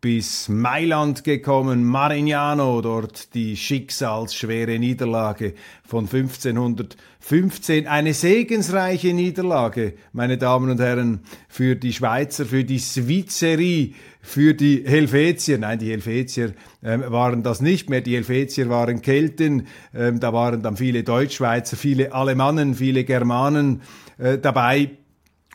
bis 0.00 0.48
Mailand 0.48 1.24
gekommen, 1.24 1.84
Marignano, 1.84 2.80
dort 2.80 3.34
die 3.34 3.54
schicksalsschwere 3.56 4.78
Niederlage 4.78 5.52
von 5.84 6.04
1515. 6.04 7.86
Eine 7.86 8.14
segensreiche 8.14 9.12
Niederlage, 9.12 9.94
meine 10.12 10.38
Damen 10.38 10.70
und 10.70 10.80
Herren, 10.80 11.20
für 11.48 11.76
die 11.76 11.92
Schweizer, 11.92 12.46
für 12.46 12.64
die 12.64 12.78
Svizerie, 12.78 13.94
für 14.22 14.54
die 14.54 14.84
Helvetier. 14.86 15.58
Nein, 15.58 15.78
die 15.78 15.90
Helvetier 15.90 16.54
ähm, 16.82 17.04
waren 17.08 17.42
das 17.42 17.60
nicht 17.60 17.90
mehr. 17.90 18.00
Die 18.00 18.14
Helvetier 18.14 18.70
waren 18.70 19.02
Kelten, 19.02 19.66
ähm, 19.94 20.18
da 20.18 20.32
waren 20.32 20.62
dann 20.62 20.78
viele 20.78 21.04
Deutschschweizer, 21.04 21.76
viele 21.76 22.14
Alemannen, 22.14 22.74
viele 22.74 23.04
Germanen 23.04 23.82
äh, 24.16 24.38
dabei. 24.38 24.92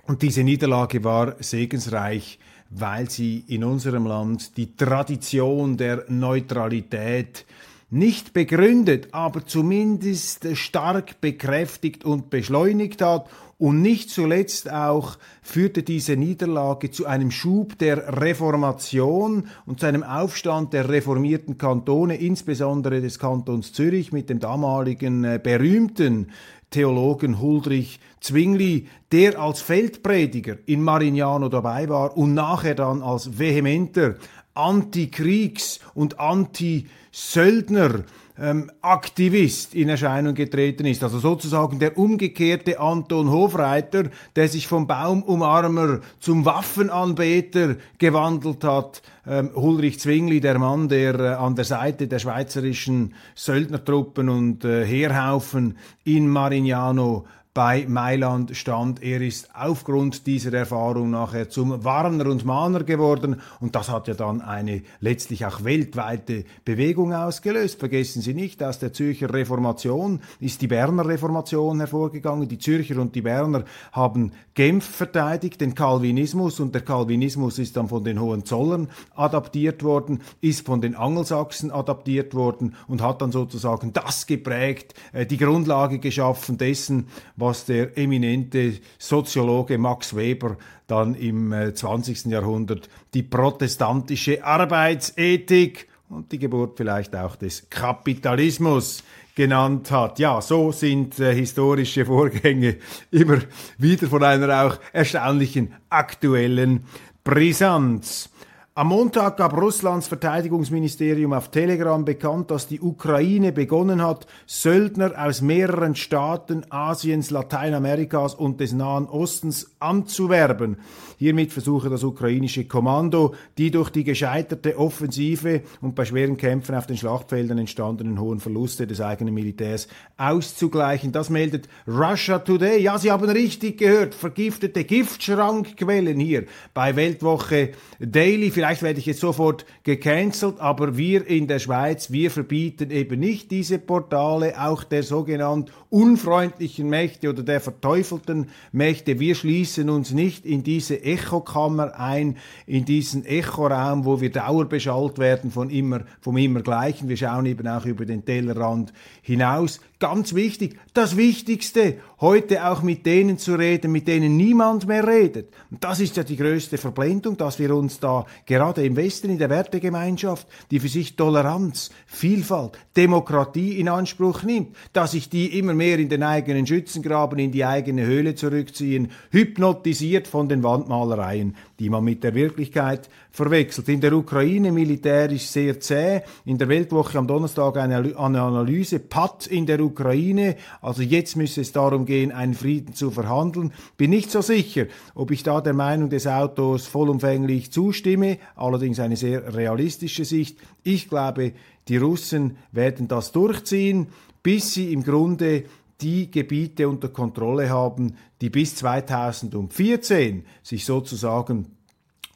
Und 0.03 0.21
diese 0.21 0.43
Niederlage 0.43 1.03
war 1.03 1.35
segensreich 1.39 2.37
weil 2.69 3.09
sie 3.09 3.43
in 3.47 3.63
unserem 3.63 4.05
Land 4.05 4.57
die 4.57 4.75
Tradition 4.75 5.77
der 5.77 6.05
Neutralität 6.09 7.45
nicht 7.91 8.33
begründet, 8.33 9.09
aber 9.11 9.45
zumindest 9.45 10.57
stark 10.57 11.21
bekräftigt 11.21 12.03
und 12.03 12.29
beschleunigt 12.29 13.01
hat. 13.01 13.29
Und 13.57 13.81
nicht 13.81 14.09
zuletzt 14.09 14.69
auch 14.69 15.17
führte 15.41 15.81
diese 15.81 16.17
Niederlage 16.17 16.91
zu 16.91 17.05
einem 17.05 17.31
Schub 17.31 17.77
der 17.77 18.21
Reformation 18.21 19.47
und 19.65 19.79
zu 19.79 19.85
einem 19.85 20.03
Aufstand 20.03 20.73
der 20.73 20.89
reformierten 20.89 21.57
Kantone, 21.57 22.17
insbesondere 22.17 22.99
des 22.99 23.17
Kantons 23.17 23.71
Zürich 23.71 24.11
mit 24.11 24.29
dem 24.29 24.39
damaligen 24.39 25.23
äh, 25.23 25.39
berühmten 25.41 26.31
Theologen 26.69 27.39
Huldrych 27.39 27.99
Zwingli, 28.19 28.87
der 29.11 29.39
als 29.39 29.61
Feldprediger 29.61 30.57
in 30.65 30.81
Marignano 30.81 31.47
dabei 31.49 31.87
war 31.89 32.17
und 32.17 32.33
nachher 32.33 32.75
dann 32.75 33.01
als 33.01 33.37
vehementer 33.37 34.15
Antikriegs- 34.55 35.79
und 35.93 36.19
Anti-Söldner 36.19 38.05
ähm, 38.39 38.71
Aktivist 38.81 39.73
in 39.75 39.89
Erscheinung 39.89 40.33
getreten 40.33 40.85
ist. 40.85 41.03
Also 41.03 41.19
sozusagen 41.19 41.79
der 41.79 41.97
umgekehrte 41.97 42.79
Anton 42.79 43.29
Hofreiter, 43.29 44.05
der 44.35 44.47
sich 44.47 44.67
vom 44.67 44.87
Baumumarmer 44.87 45.99
zum 46.19 46.45
Waffenanbeter 46.45 47.75
gewandelt 47.97 48.63
hat. 48.63 49.01
Ähm, 49.27 49.51
Ulrich 49.55 49.99
Zwingli, 49.99 50.39
der 50.39 50.59
Mann, 50.59 50.89
der 50.89 51.19
äh, 51.19 51.27
an 51.35 51.55
der 51.55 51.65
Seite 51.65 52.07
der 52.07 52.19
schweizerischen 52.19 53.13
Söldnertruppen 53.35 54.29
und 54.29 54.65
äh, 54.65 54.85
Heerhaufen 54.85 55.77
in 56.03 56.27
Marignano 56.27 57.25
bei 57.55 57.85
Mailand 57.87 58.53
stand. 58.53 59.01
Er 59.01 59.21
ist 59.21 59.47
aufgrund 59.55 60.27
dieser 60.27 60.51
Erfahrung 60.51 61.11
nachher 61.11 61.49
zum 61.49 61.85
Warner 61.85 62.25
und 62.29 62.43
Mahner 62.43 62.83
geworden 62.83 63.39
und 63.61 63.75
das 63.75 63.89
hat 63.89 64.09
ja 64.09 64.13
dann 64.13 64.41
eine 64.41 64.81
letztlich 64.99 65.45
auch 65.45 65.63
weltweite 65.63 66.43
Bewegung 66.65 67.13
ausgelöst. 67.13 67.79
Vergessen 67.79 68.21
Sie 68.21 68.33
nicht, 68.33 68.61
aus 68.61 68.79
der 68.79 68.91
Zürcher 68.91 69.33
Reformation 69.33 70.19
ist 70.41 70.61
die 70.61 70.67
Berner 70.67 71.07
Reformation 71.07 71.79
hervorgegangen. 71.79 72.49
Die 72.49 72.59
Zürcher 72.59 72.99
und 72.99 73.15
die 73.15 73.21
Berner 73.21 73.63
haben 73.93 74.33
Genf 74.53 74.83
verteidigt, 74.83 75.61
den 75.61 75.75
Calvinismus 75.75 76.59
und 76.59 76.75
der 76.75 76.81
Calvinismus 76.81 77.57
ist 77.57 77.77
dann 77.77 77.87
von 77.87 78.03
den 78.03 78.19
Hohenzollern 78.19 78.89
adaptiert 79.15 79.81
worden, 79.81 80.21
ist 80.41 80.65
von 80.65 80.81
den 80.81 80.95
Angelsachsen 80.95 81.71
adaptiert 81.71 82.33
worden 82.33 82.75
und 82.89 83.01
hat 83.01 83.21
dann 83.21 83.31
sozusagen 83.31 83.93
das 83.93 84.27
geprägt, 84.27 84.93
äh, 85.13 85.25
die 85.25 85.37
Grundlage 85.37 85.99
geschaffen 85.99 86.57
dessen, 86.57 87.07
was 87.37 87.44
der 87.53 87.97
eminente 87.97 88.73
Soziologe 88.97 89.77
Max 89.77 90.15
Weber 90.15 90.57
dann 90.87 91.15
im 91.15 91.53
20. 91.73 92.25
Äh, 92.25 92.29
Jahrhundert 92.29 92.89
die 93.13 93.23
protestantische 93.23 94.43
Arbeitsethik 94.43 95.87
und 96.09 96.31
die 96.31 96.39
Geburt 96.39 96.77
vielleicht 96.77 97.15
auch 97.15 97.35
des 97.35 97.69
Kapitalismus 97.69 99.03
genannt 99.35 99.91
hat. 99.91 100.19
Ja, 100.19 100.41
so 100.41 100.71
sind 100.71 101.19
äh, 101.19 101.33
historische 101.33 102.05
Vorgänge 102.05 102.77
immer 103.11 103.39
wieder 103.77 104.07
von 104.07 104.23
einer 104.23 104.65
auch 104.65 104.77
erstaunlichen 104.93 105.73
aktuellen 105.89 106.85
Brisanz. 107.23 108.29
Am 108.77 108.87
Montag 108.87 109.37
gab 109.37 109.55
Russlands 109.55 110.09
Verteidigungsministerium 110.09 111.31
auf 111.31 111.49
Telegram 111.49 112.03
bekannt, 112.03 112.51
dass 112.51 112.67
die 112.67 112.81
Ukraine 112.81 113.53
begonnen 113.53 114.03
hat, 114.03 114.27
Söldner 114.47 115.13
aus 115.17 115.39
mehreren 115.41 115.95
Staaten 115.95 116.65
Asiens, 116.69 117.31
Lateinamerikas 117.31 118.35
und 118.35 118.59
des 118.59 118.73
Nahen 118.73 119.05
Ostens 119.05 119.77
anzuwerben. 119.79 120.75
Hiermit 121.17 121.53
versuche 121.53 121.89
das 121.89 122.03
ukrainische 122.03 122.65
Kommando, 122.65 123.33
die 123.57 123.71
durch 123.71 123.91
die 123.91 124.03
gescheiterte 124.03 124.77
Offensive 124.77 125.61
und 125.79 125.95
bei 125.95 126.03
schweren 126.03 126.35
Kämpfen 126.35 126.75
auf 126.75 126.85
den 126.85 126.97
Schlachtfeldern 126.97 127.59
entstandenen 127.59 128.19
hohen 128.19 128.41
Verluste 128.41 128.87
des 128.87 128.99
eigenen 128.99 129.33
Militärs 129.33 129.87
auszugleichen. 130.17 131.13
Das 131.13 131.29
meldet 131.29 131.69
Russia 131.87 132.39
Today. 132.39 132.81
Ja, 132.81 132.97
Sie 132.97 133.09
haben 133.09 133.29
richtig 133.29 133.77
gehört, 133.77 134.13
vergiftete 134.13 134.83
Giftschrankquellen 134.83 136.19
hier 136.19 136.43
bei 136.73 136.97
Weltwoche 136.97 137.71
Daily 137.99 138.51
vielleicht 138.51 138.64
werde 138.65 138.99
ich 138.99 139.05
jetzt 139.05 139.19
sofort 139.19 139.63
gecancelt, 139.83 140.59
aber 140.59 140.97
wir 140.97 141.27
in 141.27 141.47
der 141.47 141.59
Schweiz, 141.59 142.11
wir 142.11 142.31
verbieten 142.31 142.89
eben 142.89 143.19
nicht 143.19 143.51
diese 143.51 143.77
Portale, 143.77 144.59
auch 144.59 144.83
der 144.83 145.03
sogenannten 145.03 145.71
unfreundlichen 145.89 146.89
Mächte 146.89 147.29
oder 147.29 147.43
der 147.43 147.61
verteufelten 147.61 148.49
Mächte. 148.71 149.19
Wir 149.19 149.35
schließen 149.35 149.89
uns 149.89 150.11
nicht 150.11 150.45
in 150.45 150.63
diese 150.63 151.03
Echokammer 151.03 151.99
ein, 151.99 152.37
in 152.65 152.85
diesen 152.85 153.23
Echoraum, 153.23 154.03
wo 154.03 154.19
wir 154.19 154.31
dauerbeschallt 154.31 155.19
werden 155.19 155.51
von 155.51 155.69
immer, 155.69 156.01
vom 156.19 156.35
Immergleichen. 156.35 157.07
Wir 157.07 157.17
schauen 157.17 157.45
eben 157.45 157.67
auch 157.67 157.85
über 157.85 158.05
den 158.05 158.25
Tellerrand 158.25 158.93
hinaus. 159.21 159.79
Ganz 159.99 160.35
wichtig, 160.35 160.77
das 160.93 161.15
Wichtigste, 161.15 161.95
heute 162.19 162.67
auch 162.67 162.81
mit 162.81 163.05
denen 163.05 163.37
zu 163.37 163.55
reden, 163.55 163.93
mit 163.93 164.09
denen 164.09 164.35
niemand 164.35 164.87
mehr 164.87 165.07
redet. 165.07 165.53
Und 165.71 165.83
das 165.83 166.01
ist 166.01 166.17
ja 166.17 166.23
die 166.23 166.35
größte 166.35 166.77
Verblendung, 166.77 167.37
dass 167.37 167.59
wir 167.59 167.73
uns 167.73 168.01
da 168.01 168.25
gerade 168.55 168.85
im 168.85 168.95
Westen, 168.95 169.29
in 169.29 169.37
der 169.37 169.49
Wertegemeinschaft, 169.49 170.47
die 170.71 170.79
für 170.79 170.87
sich 170.87 171.17
Toleranz, 171.17 171.89
Vielfalt, 172.05 172.79
Demokratie 172.95 173.77
in 173.77 173.89
Anspruch 173.89 174.43
nimmt, 174.43 174.77
dass 174.93 175.11
sich 175.11 175.27
die 175.27 175.59
immer 175.59 175.73
mehr 175.73 175.99
in 175.99 176.07
den 176.07 176.23
eigenen 176.23 176.65
Schützengraben, 176.65 177.37
in 177.37 177.51
die 177.51 177.65
eigene 177.65 178.05
Höhle 178.05 178.35
zurückziehen, 178.35 179.11
hypnotisiert 179.31 180.29
von 180.29 180.47
den 180.47 180.63
Wandmalereien, 180.63 181.57
die 181.79 181.89
man 181.89 182.05
mit 182.05 182.23
der 182.23 182.33
Wirklichkeit 182.33 183.09
verwechselt. 183.35 183.89
In 183.89 183.99
der 183.99 184.13
Ukraine 184.13 184.71
militärisch 184.71 185.47
sehr 185.47 185.79
zäh. 185.79 186.21
In 186.45 186.57
der 186.57 186.69
Weltwoche 186.69 187.17
am 187.17 187.27
Donnerstag 187.27 187.77
eine, 187.77 188.15
Analyse. 188.17 188.99
Patt 188.99 189.47
in 189.47 189.65
der 189.65 189.81
Ukraine. 189.81 190.55
Also 190.81 191.01
jetzt 191.01 191.35
müsse 191.35 191.61
es 191.61 191.73
darum 191.73 192.05
gehen, 192.05 192.31
einen 192.31 192.53
Frieden 192.53 192.93
zu 192.93 193.11
verhandeln. 193.11 193.73
Bin 193.97 194.11
nicht 194.11 194.31
so 194.31 194.41
sicher, 194.41 194.85
ob 195.13 195.31
ich 195.31 195.43
da 195.43 195.59
der 195.59 195.73
Meinung 195.73 196.09
des 196.09 196.27
Autors 196.27 196.87
vollumfänglich 196.87 197.71
zustimme. 197.71 198.37
Allerdings 198.55 198.99
eine 198.99 199.17
sehr 199.17 199.53
realistische 199.53 200.23
Sicht. 200.23 200.57
Ich 200.83 201.09
glaube, 201.09 201.51
die 201.89 201.97
Russen 201.97 202.57
werden 202.71 203.07
das 203.09 203.33
durchziehen, 203.33 204.07
bis 204.43 204.73
sie 204.73 204.93
im 204.93 205.03
Grunde 205.03 205.65
die 206.01 206.31
Gebiete 206.31 206.87
unter 206.87 207.09
Kontrolle 207.09 207.69
haben, 207.69 208.15
die 208.41 208.49
bis 208.49 208.75
2014 208.75 210.45
sich 210.63 210.85
sozusagen 210.85 211.74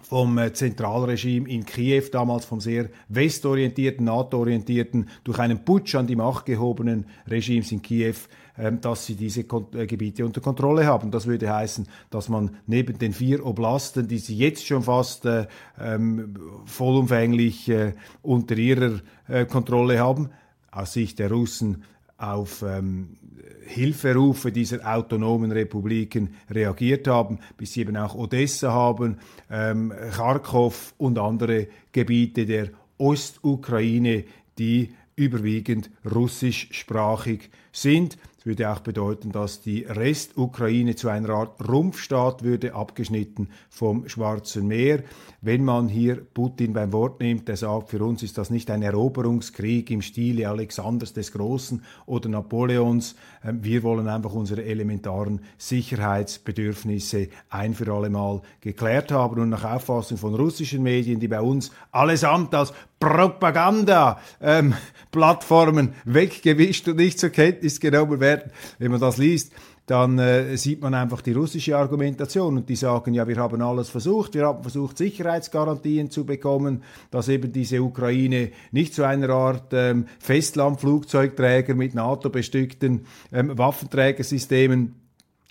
vom 0.02 0.38
äh, 0.38 0.54
Zentralregime 0.54 1.50
in 1.50 1.66
Kiew, 1.66 2.04
damals 2.12 2.46
vom 2.46 2.60
sehr 2.60 2.90
westorientierten, 3.08 4.06
NATO-orientierten, 4.06 5.10
durch 5.24 5.40
einen 5.40 5.64
Putsch 5.64 5.96
an 5.96 6.08
die 6.08 6.16
Macht 6.16 6.46
gehobenen 6.46 7.06
Regimes 7.28 7.72
in 7.72 7.82
Kiew, 7.82 8.16
ähm, 8.58 8.82
dass 8.82 9.06
sie 9.06 9.16
diese 9.16 9.42
äh, 9.42 9.88
Gebiete 9.88 10.26
unter 10.26 10.42
Kontrolle 10.42 10.86
haben. 10.86 11.12
Das 11.12 11.28
würde 11.28 11.54
heißen, 11.54 11.88
dass 12.10 12.30
man 12.30 12.58
neben 12.68 12.98
den 13.00 13.14
vier 13.14 13.46
Oblasten, 13.46 14.08
die 14.08 14.20
sie 14.20 14.36
jetzt 14.36 14.66
schon 14.66 14.84
fast 14.84 15.26
äh, 15.26 15.48
ähm, 15.80 16.36
vollumfänglich 16.66 17.70
äh, 17.70 17.94
unter 18.22 18.58
ihrer 18.58 19.00
äh, 19.28 19.46
Kontrolle 19.46 20.00
haben, 20.00 20.30
aus 20.72 20.94
Sicht 20.94 21.20
der 21.20 21.32
Russen 21.32 21.84
auf 22.20 22.62
ähm, 22.62 23.18
Hilferufe 23.66 24.52
dieser 24.52 24.86
autonomen 24.86 25.52
Republiken 25.52 26.36
reagiert 26.50 27.08
haben, 27.08 27.40
bis 27.58 27.74
sie 27.74 27.82
eben 27.82 27.98
auch 27.98 28.16
Odessa 28.16 28.72
haben, 28.72 29.18
ähm, 29.50 29.94
Kharkov 30.12 30.94
und 30.98 31.18
andere 31.18 31.68
Gebiete 31.92 32.46
der 32.46 32.70
Ostukraine, 32.98 34.26
die 34.58 34.90
überwiegend 35.16 35.90
russischsprachig 36.10 37.50
sind. 37.72 38.18
Das 38.40 38.46
würde 38.46 38.72
auch 38.72 38.80
bedeuten, 38.80 39.34
dass 39.34 39.60
die 39.60 39.82
Restukraine 39.84 40.96
zu 40.96 41.10
einer 41.10 41.32
Art 41.32 41.68
Rumpfstaat 41.68 42.42
würde, 42.42 42.74
abgeschnitten 42.74 43.50
vom 43.70 44.08
Schwarzen 44.08 44.66
Meer. 44.66 45.04
Wenn 45.42 45.66
man 45.66 45.90
hier 45.90 46.16
Putin 46.34 46.72
beim 46.72 46.94
Wort 46.94 47.20
nimmt, 47.20 47.50
der 47.50 47.58
sagt, 47.58 47.90
für 47.90 48.02
uns 48.02 48.24
ist 48.24 48.38
das 48.38 48.50
nicht 48.50 48.72
ein 48.72 48.82
Eroberungskrieg 48.82 49.92
im 49.92 50.02
Stile 50.02 50.48
Alexanders 50.48 51.12
des 51.12 51.34
Großen 51.34 51.84
oder 52.06 52.30
Napoleons. 52.30 53.18
Ähm, 53.44 53.62
wir 53.62 53.84
wollen 53.84 54.08
einfach 54.08 54.34
unsere 54.34 54.64
elementaren 54.64 55.42
Sicherheitsbedürfnisse 55.58 57.28
ein 57.50 57.74
für 57.74 57.92
alle 57.92 58.10
Mal 58.10 58.42
geklärt 58.62 59.12
haben. 59.12 59.42
Und 59.42 59.50
nach 59.50 59.66
Auffassung 59.66 60.18
von 60.18 60.34
russischen 60.34 60.82
Medien, 60.82 61.20
die 61.20 61.28
bei 61.28 61.42
uns 61.42 61.72
allesamt 61.92 62.56
als 62.56 62.72
Propaganda-Plattformen 63.00 65.88
ähm, 65.88 65.94
weggewischt 66.06 66.88
und 66.88 66.98
nicht 66.98 67.20
zur 67.20 67.30
Kenntnis 67.30 67.80
genommen 67.80 68.20
werden. 68.20 68.52
Wenn 68.78 68.92
man 68.92 69.00
das 69.00 69.18
liest, 69.18 69.54
dann 69.90 70.20
äh, 70.20 70.56
sieht 70.56 70.82
man 70.82 70.94
einfach 70.94 71.22
die 71.22 71.32
russische 71.32 71.76
Argumentation 71.76 72.58
und 72.58 72.70
die 72.70 72.76
sagen, 72.76 73.16
ja, 73.16 73.28
wir 73.28 73.38
haben 73.38 73.60
alles 73.64 73.90
versucht, 73.90 74.36
wir 74.36 74.46
haben 74.46 74.62
versucht, 74.62 75.00
Sicherheitsgarantien 75.00 76.12
zu 76.12 76.26
bekommen, 76.26 76.84
dass 77.10 77.28
eben 77.28 77.52
diese 77.52 77.82
Ukraine 77.82 78.52
nicht 78.72 78.94
zu 78.94 79.04
einer 79.04 79.30
Art 79.30 79.74
ähm, 79.74 80.06
Festlandflugzeugträger 80.20 81.74
mit 81.74 81.96
NATO-bestückten 81.96 83.08
ähm, 83.32 83.58
Waffenträgersystemen 83.58 84.94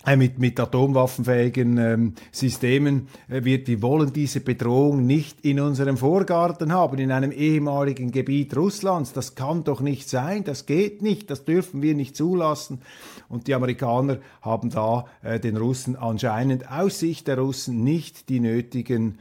mit, 0.05 0.39
mit 0.39 0.59
atomwaffenfähigen 0.59 1.77
ähm, 1.77 2.13
Systemen 2.31 3.09
äh, 3.27 3.43
wird. 3.43 3.67
Wir 3.67 3.81
wollen 3.81 4.13
diese 4.13 4.39
Bedrohung 4.39 5.05
nicht 5.05 5.41
in 5.41 5.59
unserem 5.59 5.97
Vorgarten 5.97 6.71
haben, 6.71 6.99
in 6.99 7.11
einem 7.11 7.31
ehemaligen 7.31 8.11
Gebiet 8.11 8.55
Russlands. 8.55 9.13
Das 9.13 9.35
kann 9.35 9.63
doch 9.65 9.81
nicht 9.81 10.09
sein, 10.09 10.43
das 10.43 10.65
geht 10.65 11.01
nicht, 11.01 11.29
das 11.29 11.43
dürfen 11.43 11.81
wir 11.81 11.95
nicht 11.95 12.15
zulassen. 12.15 12.81
Und 13.27 13.47
die 13.47 13.53
Amerikaner 13.53 14.19
haben 14.41 14.69
da 14.69 15.05
äh, 15.21 15.39
den 15.39 15.57
Russen 15.57 15.95
anscheinend 15.95 16.71
aus 16.71 16.99
Sicht 16.99 17.27
der 17.27 17.37
Russen 17.37 17.83
nicht 17.83 18.29
die 18.29 18.39
nötigen 18.39 19.19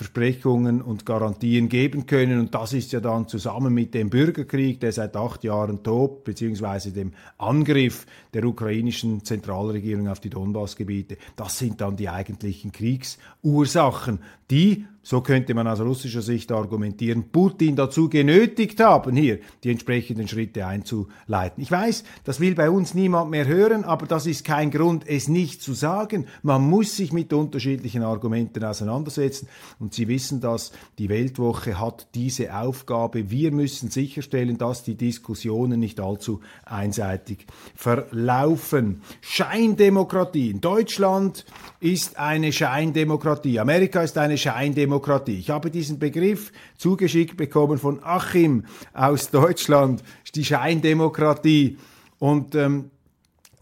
Versprechungen 0.00 0.80
und 0.80 1.04
Garantien 1.04 1.68
geben 1.68 2.06
können. 2.06 2.40
Und 2.40 2.54
das 2.54 2.72
ist 2.72 2.90
ja 2.92 3.00
dann 3.00 3.28
zusammen 3.28 3.74
mit 3.74 3.92
dem 3.92 4.08
Bürgerkrieg, 4.08 4.80
der 4.80 4.92
seit 4.92 5.14
acht 5.14 5.44
Jahren 5.44 5.82
tobt, 5.82 6.24
beziehungsweise 6.24 6.90
dem 6.90 7.12
Angriff 7.36 8.06
der 8.32 8.46
ukrainischen 8.46 9.26
Zentralregierung 9.26 10.08
auf 10.08 10.18
die 10.18 10.30
Donbassgebiete, 10.30 11.18
das 11.36 11.58
sind 11.58 11.82
dann 11.82 11.96
die 11.96 12.08
eigentlichen 12.08 12.72
Kriegsursachen, 12.72 14.20
die 14.50 14.86
so 15.02 15.22
könnte 15.22 15.54
man 15.54 15.66
aus 15.66 15.80
russischer 15.80 16.20
Sicht 16.20 16.52
argumentieren, 16.52 17.30
Putin 17.30 17.74
dazu 17.74 18.08
genötigt 18.08 18.80
haben, 18.80 19.16
hier 19.16 19.38
die 19.64 19.70
entsprechenden 19.70 20.28
Schritte 20.28 20.66
einzuleiten. 20.66 21.62
Ich 21.62 21.70
weiß, 21.70 22.04
das 22.24 22.38
will 22.38 22.54
bei 22.54 22.68
uns 22.68 22.94
niemand 22.94 23.30
mehr 23.30 23.46
hören, 23.46 23.84
aber 23.84 24.06
das 24.06 24.26
ist 24.26 24.44
kein 24.44 24.70
Grund, 24.70 25.08
es 25.08 25.28
nicht 25.28 25.62
zu 25.62 25.72
sagen. 25.72 26.26
Man 26.42 26.68
muss 26.68 26.96
sich 26.96 27.12
mit 27.12 27.32
unterschiedlichen 27.32 28.02
Argumenten 28.02 28.62
auseinandersetzen 28.62 29.48
und 29.78 29.94
Sie 29.94 30.06
wissen 30.06 30.40
das, 30.40 30.72
die 30.98 31.08
Weltwoche 31.08 31.80
hat 31.80 32.08
diese 32.14 32.54
Aufgabe. 32.54 33.30
Wir 33.30 33.52
müssen 33.52 33.90
sicherstellen, 33.90 34.58
dass 34.58 34.82
die 34.82 34.96
Diskussionen 34.96 35.80
nicht 35.80 35.98
allzu 35.98 36.40
einseitig 36.66 37.46
verlaufen. 37.74 39.00
Scheindemokratie. 39.22 40.50
In 40.50 40.60
Deutschland 40.60 41.46
ist 41.80 42.18
eine 42.18 42.52
Scheindemokratie. 42.52 43.58
Amerika 43.58 44.02
ist 44.02 44.18
eine 44.18 44.36
Scheindemokratie. 44.40 45.00
Demokratie. 45.10 45.38
Ich 45.38 45.50
habe 45.50 45.70
diesen 45.70 45.98
Begriff 45.98 46.52
zugeschickt 46.76 47.36
bekommen 47.36 47.78
von 47.78 48.02
Achim 48.02 48.64
aus 48.92 49.30
Deutschland, 49.30 50.02
die 50.34 50.44
Scheindemokratie. 50.44 51.78
Und 52.18 52.54
ähm, 52.54 52.90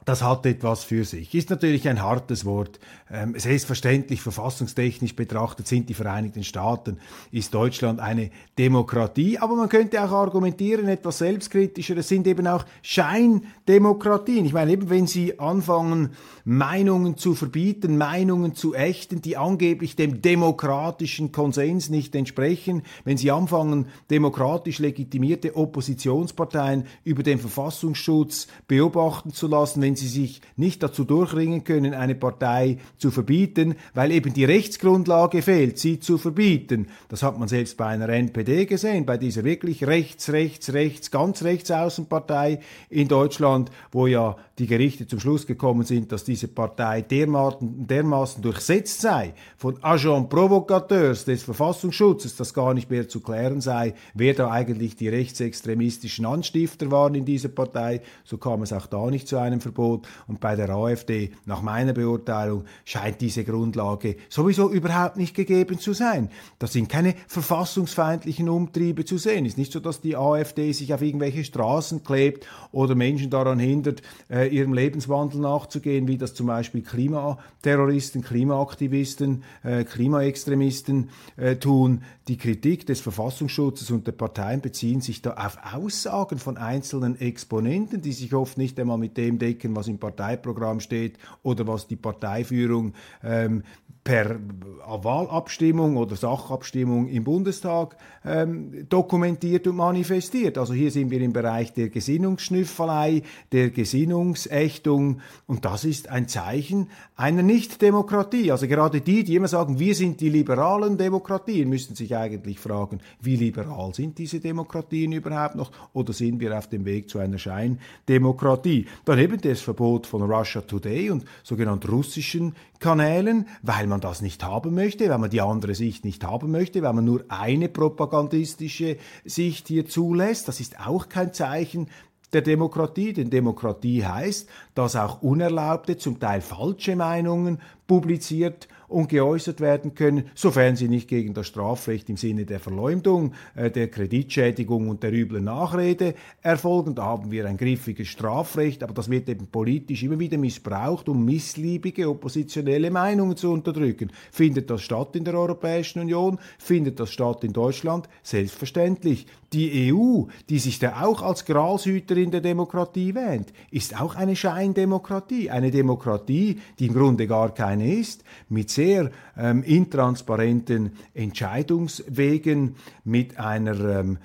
das 0.09 0.23
hat 0.23 0.47
etwas 0.47 0.85
für 0.85 1.05
sich. 1.05 1.35
Ist 1.35 1.51
natürlich 1.51 1.87
ein 1.87 2.01
hartes 2.01 2.47
Wort. 2.47 2.81
Ähm, 3.11 3.35
selbstverständlich, 3.37 4.23
verfassungstechnisch 4.23 5.15
betrachtet, 5.15 5.67
sind 5.67 5.91
die 5.91 5.95
Vereinigten 5.95 6.45
Staaten, 6.45 6.97
ist 7.31 7.53
Deutschland 7.53 8.01
eine 8.01 8.31
Demokratie. 8.57 9.39
Aber 9.39 9.55
man 9.55 9.69
könnte 9.69 10.03
auch 10.03 10.13
argumentieren, 10.13 10.89
etwas 10.89 11.19
selbstkritischer, 11.19 11.95
es 11.99 12.09
sind 12.09 12.27
eben 12.27 12.47
auch 12.47 12.65
Scheindemokratien. 12.81 14.47
Ich 14.47 14.55
meine, 14.55 14.73
eben 14.73 14.89
wenn 14.89 15.07
Sie 15.07 15.39
anfangen, 15.39 16.15
Meinungen 16.45 17.19
zu 17.19 17.35
verbieten, 17.35 17.99
Meinungen 17.99 18.55
zu 18.55 18.75
ächten, 18.75 19.21
die 19.21 19.37
angeblich 19.37 19.95
dem 19.95 20.23
demokratischen 20.23 21.33
Konsens 21.33 21.91
nicht 21.91 22.15
entsprechen, 22.15 22.83
wenn 23.05 23.19
Sie 23.19 23.31
anfangen, 23.31 23.89
demokratisch 24.11 24.79
legitimierte 24.79 25.55
Oppositionsparteien 25.55 26.85
über 27.05 27.23
den 27.23 27.39
Verfassungsschutz 27.39 28.47
beobachten 28.67 29.35
zu 29.35 29.49
lassen, 29.49 29.83
wenn 29.83 29.98
sie 29.99 30.09
sich 30.09 30.41
nicht 30.57 30.83
dazu 30.83 31.05
durchringen 31.05 31.65
können, 31.65 31.95
eine 31.95 32.15
Partei 32.15 32.79
zu 32.97 33.11
verbieten, 33.11 33.75
weil 33.95 34.13
eben 34.13 34.33
die 34.33 34.45
Rechtsgrundlage 34.45 35.43
fehlt, 35.43 35.79
sie 35.79 36.01
zu 36.01 36.19
verbieten. 36.19 36.89
Das 37.09 37.23
hat 37.23 37.39
man 37.39 37.49
selbst 37.49 37.77
bei 37.77 37.87
einer 37.87 38.09
NPD 38.09 38.67
gesehen, 38.67 39.07
bei 39.07 39.19
dieser 39.19 39.45
wirklich 39.45 39.87
rechts, 39.87 40.31
rechts, 40.31 40.73
rechts, 40.73 41.11
ganz 41.11 41.43
rechts 41.43 41.71
Außenpartei 41.71 42.61
in 42.91 43.09
Deutschland, 43.09 43.71
wo 43.93 44.07
ja 44.07 44.37
die 44.59 44.67
Gerichte 44.67 45.07
zum 45.07 45.21
Schluss 45.21 45.47
gekommen 45.47 45.85
sind, 45.85 46.11
dass 46.11 46.25
diese 46.25 46.49
Partei 46.49 47.03
dermaßen, 47.03 47.87
dermaßen 47.87 48.43
durchsetzt 48.43 49.01
sei 49.01 49.35
von 49.57 49.83
Agent 49.83 50.29
Provocateurs 50.29 51.25
des 51.25 51.43
Verfassungsschutzes, 51.43 52.37
dass 52.37 52.55
gar 52.55 52.75
nicht 52.75 52.91
mehr 52.91 53.09
zu 53.09 53.21
klären 53.21 53.61
sei, 53.61 53.95
wer 54.15 54.35
da 54.35 54.51
eigentlich 54.51 54.97
die 54.97 55.09
rechtsextremistischen 55.09 56.27
Anstifter 56.27 56.91
waren 56.91 57.15
in 57.15 57.25
dieser 57.25 57.49
Partei. 57.49 58.01
So 58.25 58.39
kam 58.39 58.63
es 58.63 58.73
auch 58.73 58.87
da 58.87 59.11
nicht 59.11 59.29
zu 59.29 59.37
einem 59.37 59.61
Verbot 59.61 59.78
Parteiverbot. 59.79 60.07
Und 60.27 60.41
bei 60.41 60.57
der 60.57 60.71
AfD, 60.71 61.31
nach 61.47 61.63
meiner 61.63 61.93
Beurteilung, 61.93 62.65
scheint 62.85 63.21
diese 63.21 63.45
Grundlage 63.45 64.17
sowieso 64.29 64.71
überhaupt 64.71 65.17
nicht 65.17 65.35
gegeben 65.35 65.79
zu 65.79 65.93
sein. 65.93 66.31
Das 66.59 66.73
sind 66.73 66.89
keine 66.89 67.15
verfassungsfeindlichen 67.27 68.49
Umtriebe 68.49 69.05
zu 69.05 69.19
sehen. 69.19 69.47
Es 69.47 69.53
ist 69.53 69.59
nicht 69.59 69.73
so, 69.73 69.81
dass 69.81 70.01
die 70.01 70.17
AfD 70.17 70.73
sich 70.73 70.93
auf 70.93 71.03
irgendwelche 71.03 71.45
Straßen 71.45 72.03
klebt 72.03 72.47
oder 72.73 72.95
Menschen 72.95 73.31
daran 73.31 73.59
hindert, 73.59 74.03
äh, 74.31 74.49
ihrem 74.49 74.75
Lebenswandel 74.75 75.41
nachzugehen, 75.41 76.09
wie 76.09 76.19
das 76.19 76.35
zum 76.35 76.47
Beispiel 76.49 76.83
Klimaterroristen, 76.83 78.23
Klimaaktivisten, 78.23 79.45
äh, 79.63 79.85
Klimaextremisten 79.85 81.11
äh, 81.37 81.57
tun. 81.57 82.03
Die 82.29 82.37
Kritik 82.37 82.87
des 82.87 83.01
Verfassungsschutzes 83.01 83.91
und 83.91 84.07
der 84.07 84.13
Parteien 84.13 84.61
beziehen 84.61 85.01
sich 85.01 85.23
da 85.23 85.35
auf 85.35 85.59
Aussagen 85.73 86.39
von 86.39 86.57
einzelnen 86.57 87.19
Exponenten, 87.21 88.03
die 88.03 88.13
sich 88.13 88.35
oft 88.35 88.59
nicht 88.59 88.79
einmal 88.79 88.99
mit 88.99 89.17
dem 89.17 89.39
decken, 89.39 89.68
was 89.75 89.89
im 89.89 89.99
Parteiprogramm 89.99 90.81
steht 90.81 91.19
oder 91.43 91.67
was 91.67 91.87
die 91.87 91.97
Parteiführung 91.97 92.95
ähm, 93.23 93.63
per 94.09 94.41
Wahlabstimmung 94.87 95.99
oder 95.99 96.17
Sachabstimmung 96.17 97.09
im 97.09 97.25
Bundestag 97.25 97.95
ähm, 98.25 98.87
dokumentiert 98.89 99.67
und 99.67 99.77
manifestiert. 99.77 100.57
Also 100.57 100.73
hier 100.73 100.91
sind 100.91 101.11
wir 101.11 101.21
im 101.21 101.35
Bereich 101.35 101.75
der 101.75 101.91
Gesinnungsschnüffelei, 101.91 103.23
der 103.53 103.69
Gesinnungsächtung 103.69 105.21
und 105.47 105.67
das 105.67 105.85
ist 105.85 106.09
ein 106.09 106.27
Zeichen 106.27 106.89
einer 107.17 107.43
Nichtdemokratie. 107.43 108.51
Also 108.51 108.67
gerade 108.67 109.03
die, 109.03 109.25
die 109.25 109.35
immer 109.35 109.49
sagen, 109.49 109.79
wir 109.79 109.95
sind 109.95 110.23
die 110.23 110.31
liberalen 110.31 110.97
Demokratien, 110.97 111.69
müssen 111.69 111.95
sich 111.95 112.17
eigentlich 112.17 112.59
fragen, 112.61 113.01
wie 113.21 113.37
liberal 113.37 113.93
sind 113.93 114.17
diese 114.17 114.41
Demokratien 114.41 115.13
überhaupt 115.13 115.55
noch 115.55 115.71
oder 115.93 116.15
sind 116.15 116.41
wir 116.41 116.57
auf 116.57 116.69
dem 116.69 116.87
Weg 116.87 117.11
zu 117.11 117.19
einer 117.19 117.37
Scheindemokratie? 117.37 118.87
Dann 119.05 119.19
eben 119.19 119.39
das 119.39 119.61
Verbot 119.61 120.07
von 120.07 120.23
Russia 120.23 120.63
Today 120.63 121.11
und 121.11 121.27
sogenannten 121.43 121.91
russischen 121.91 122.55
Kanälen, 122.79 123.47
weil 123.63 123.87
man 123.87 123.98
das 124.01 124.23
nicht 124.23 124.45
haben 124.45 124.75
möchte, 124.75 125.09
weil 125.09 125.19
man 125.19 125.31
die 125.31 125.41
andere 125.41 125.75
Sicht 125.75 126.05
nicht 126.05 126.25
haben 126.25 126.51
möchte, 126.51 126.83
weil 126.83 126.93
man 126.93 127.05
nur 127.05 127.25
eine 127.29 127.69
propagandistische 127.69 128.97
Sicht 129.25 129.69
hier 129.69 129.87
zulässt. 129.87 130.49
Das 130.49 130.61
ist 130.61 130.81
auch 130.81 131.09
kein 131.09 131.33
Zeichen 131.33 131.89
der 132.33 132.43
Demokratie, 132.43 133.13
denn 133.13 133.31
Demokratie 133.31 134.05
heißt, 134.05 134.49
dass 134.75 134.97
auch 134.97 135.23
unerlaubte, 135.23 135.97
zum 135.97 136.21
Teil 136.21 136.41
falsche 136.41 136.95
Meinungen 136.95 137.61
publiziert 137.87 138.69
und 138.89 139.09
geäußert 139.09 139.61
werden 139.61 139.95
können, 139.95 140.31
sofern 140.35 140.77
sie 140.77 140.89
nicht 140.89 141.09
gegen 141.09 141.35
das 141.35 141.47
Strafrecht 141.47 142.09
im 142.09 142.17
Sinne 142.17 142.47
der 142.47 142.59
Verleumdung, 142.59 143.35
äh, 143.55 143.71
der 143.71 143.89
Kreditschädigung 143.89 144.89
und 144.89 145.03
der 145.03 145.13
üblen 145.13 145.45
Nachrede 145.45 146.15
erfolgen. 146.43 146.95
Da 146.95 147.05
haben 147.05 147.31
wir 147.31 147.47
ein 147.47 147.57
griffiges 147.57 148.09
Strafrecht, 148.09 148.83
aber 148.83 148.95
das 148.95 149.11
wird 149.11 149.29
eben 149.29 149.47
politisch 149.47 150.03
immer 150.03 150.19
wieder 150.19 150.39
missbraucht, 150.39 151.09
um 151.09 151.25
missliebige 151.25 152.09
oppositionelle 152.09 152.91
Meinungen 152.91 153.37
zu 153.37 153.53
unterdrücken. 153.53 154.11
Findet 154.33 154.71
das 154.71 154.83
statt 154.83 155.15
in 155.17 155.25
der 155.25 155.35
Europäischen 155.35 156.01
Union? 156.01 156.39
Findet 156.59 156.99
das 156.99 157.11
statt 157.11 157.45
in 157.45 157.53
Deutschland? 157.53 158.09
Selbstverständlich. 158.23 159.27
Die 159.53 159.93
EU, 159.93 160.25
die 160.51 160.59
sich 160.59 160.79
da 160.79 161.03
auch 161.03 161.23
als 161.23 161.47
Gralshüterin 161.47 162.31
der 162.31 162.43
Demokratie 162.43 163.15
wähnt, 163.15 163.53
ist 163.71 163.99
auch 163.99 164.15
eine 164.15 164.37
Scheindemokratie. 164.37 165.49
Eine 165.49 165.71
Demokratie, 165.71 166.61
die 166.79 166.87
im 166.87 166.95
Grunde 166.95 167.27
gar 167.27 167.55
keine 167.55 167.95
ist, 167.95 168.25
mit 168.51 168.69
sehr 168.79 169.11
ähm, 169.37 169.65
intransparenten 169.65 170.93
Entscheidungswegen, 171.13 172.77
mit 173.03 173.37
einer 173.37 174.01
ähm, 174.01 174.19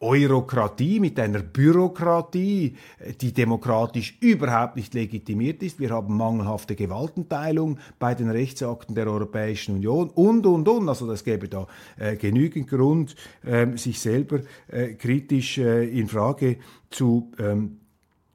Eurokratie, 0.00 1.00
mit 1.00 1.20
einer 1.20 1.40
Bürokratie, 1.40 2.76
die 3.20 3.32
demokratisch 3.32 4.16
überhaupt 4.20 4.76
nicht 4.76 4.94
legitimiert 4.94 5.62
ist. 5.62 5.78
Wir 5.78 5.90
haben 5.90 6.16
mangelhafte 6.16 6.74
Gewaltenteilung 6.74 7.78
bei 7.98 8.14
den 8.14 8.30
Rechtsakten 8.30 8.94
der 8.94 9.06
Europäischen 9.06 9.76
Union 9.76 10.08
und, 10.08 10.46
und, 10.46 10.66
und. 10.66 10.88
Also 10.88 11.06
das 11.06 11.22
gäbe 11.22 11.48
da 11.48 11.66
äh, 11.98 12.16
genügend 12.16 12.68
Grund, 12.68 13.14
äh, 13.44 13.76
sich 13.76 14.00
selber 14.00 14.40
äh, 14.68 14.94
kritisch 14.94 15.58
äh, 15.58 15.84
in 15.84 16.08
Frage 16.08 16.56
zu 16.90 17.30
ähm, 17.38 17.81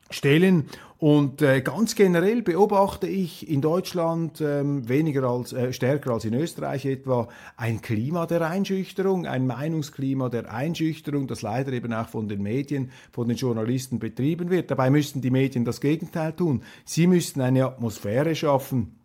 stellen. 0.09 0.65
Und 0.99 1.43
äh, 1.43 1.61
ganz 1.61 1.93
generell 1.93 2.41
beobachte 2.41 3.05
ich 3.05 3.47
in 3.47 3.61
Deutschland 3.61 4.41
ähm, 4.41 4.89
weniger 4.89 5.25
als 5.25 5.53
äh, 5.53 5.71
stärker 5.71 6.13
als 6.13 6.25
in 6.25 6.33
Österreich 6.33 6.85
etwa 6.85 7.27
ein 7.55 7.83
Klima 7.83 8.25
der 8.25 8.41
Einschüchterung, 8.49 9.27
ein 9.27 9.45
Meinungsklima 9.45 10.29
der 10.29 10.51
Einschüchterung, 10.51 11.27
das 11.27 11.43
leider 11.43 11.71
eben 11.71 11.93
auch 11.93 12.09
von 12.09 12.27
den 12.27 12.41
Medien, 12.41 12.89
von 13.11 13.27
den 13.27 13.37
Journalisten 13.37 13.99
betrieben 13.99 14.49
wird. 14.49 14.71
Dabei 14.71 14.89
müssten 14.89 15.21
die 15.21 15.29
Medien 15.29 15.65
das 15.65 15.81
Gegenteil 15.81 16.33
tun. 16.33 16.63
Sie 16.83 17.05
müssten 17.05 17.41
eine 17.41 17.65
Atmosphäre 17.65 18.33
schaffen, 18.33 18.95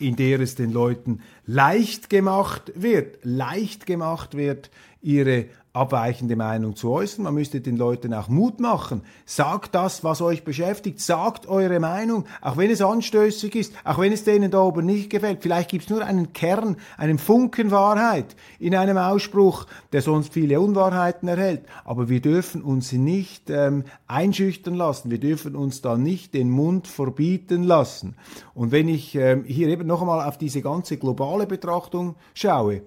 in 0.00 0.16
der 0.16 0.40
es 0.40 0.56
den 0.56 0.72
Leuten 0.72 1.20
leicht 1.46 2.10
gemacht 2.10 2.72
wird, 2.74 3.18
leicht 3.22 3.86
gemacht 3.86 4.36
wird, 4.36 4.70
ihre 5.02 5.46
abweichende 5.76 6.36
Meinung 6.36 6.74
zu 6.74 6.90
äußern. 6.90 7.24
Man 7.24 7.34
müsste 7.34 7.60
den 7.60 7.76
Leuten 7.76 8.14
auch 8.14 8.28
Mut 8.28 8.60
machen. 8.60 9.02
Sagt 9.26 9.74
das, 9.74 10.02
was 10.02 10.22
euch 10.22 10.42
beschäftigt. 10.42 11.00
Sagt 11.00 11.46
eure 11.46 11.78
Meinung, 11.78 12.24
auch 12.40 12.56
wenn 12.56 12.70
es 12.70 12.80
anstößig 12.80 13.54
ist, 13.54 13.74
auch 13.84 13.98
wenn 13.98 14.12
es 14.12 14.24
denen 14.24 14.50
da 14.50 14.60
oben 14.60 14.86
nicht 14.86 15.10
gefällt. 15.10 15.42
Vielleicht 15.42 15.70
gibt 15.70 15.84
es 15.84 15.90
nur 15.90 16.04
einen 16.04 16.32
Kern, 16.32 16.76
einen 16.96 17.18
Funken 17.18 17.70
Wahrheit 17.70 18.34
in 18.58 18.74
einem 18.74 18.96
Ausspruch, 18.96 19.66
der 19.92 20.02
sonst 20.02 20.32
viele 20.32 20.60
Unwahrheiten 20.60 21.28
erhält. 21.28 21.62
Aber 21.84 22.08
wir 22.08 22.20
dürfen 22.20 22.62
uns 22.62 22.92
nicht 22.92 23.50
ähm, 23.50 23.84
einschüchtern 24.06 24.74
lassen. 24.74 25.10
Wir 25.10 25.20
dürfen 25.20 25.54
uns 25.54 25.82
da 25.82 25.96
nicht 25.98 26.34
den 26.34 26.50
Mund 26.50 26.88
verbieten 26.88 27.62
lassen. 27.62 28.16
Und 28.54 28.72
wenn 28.72 28.88
ich 28.88 29.14
ähm, 29.14 29.44
hier 29.44 29.68
eben 29.68 29.86
noch 29.86 30.00
einmal 30.00 30.26
auf 30.26 30.38
diese 30.38 30.62
ganze 30.62 30.96
globale 30.96 31.46
Betrachtung 31.46 32.14
schaue, 32.34 32.82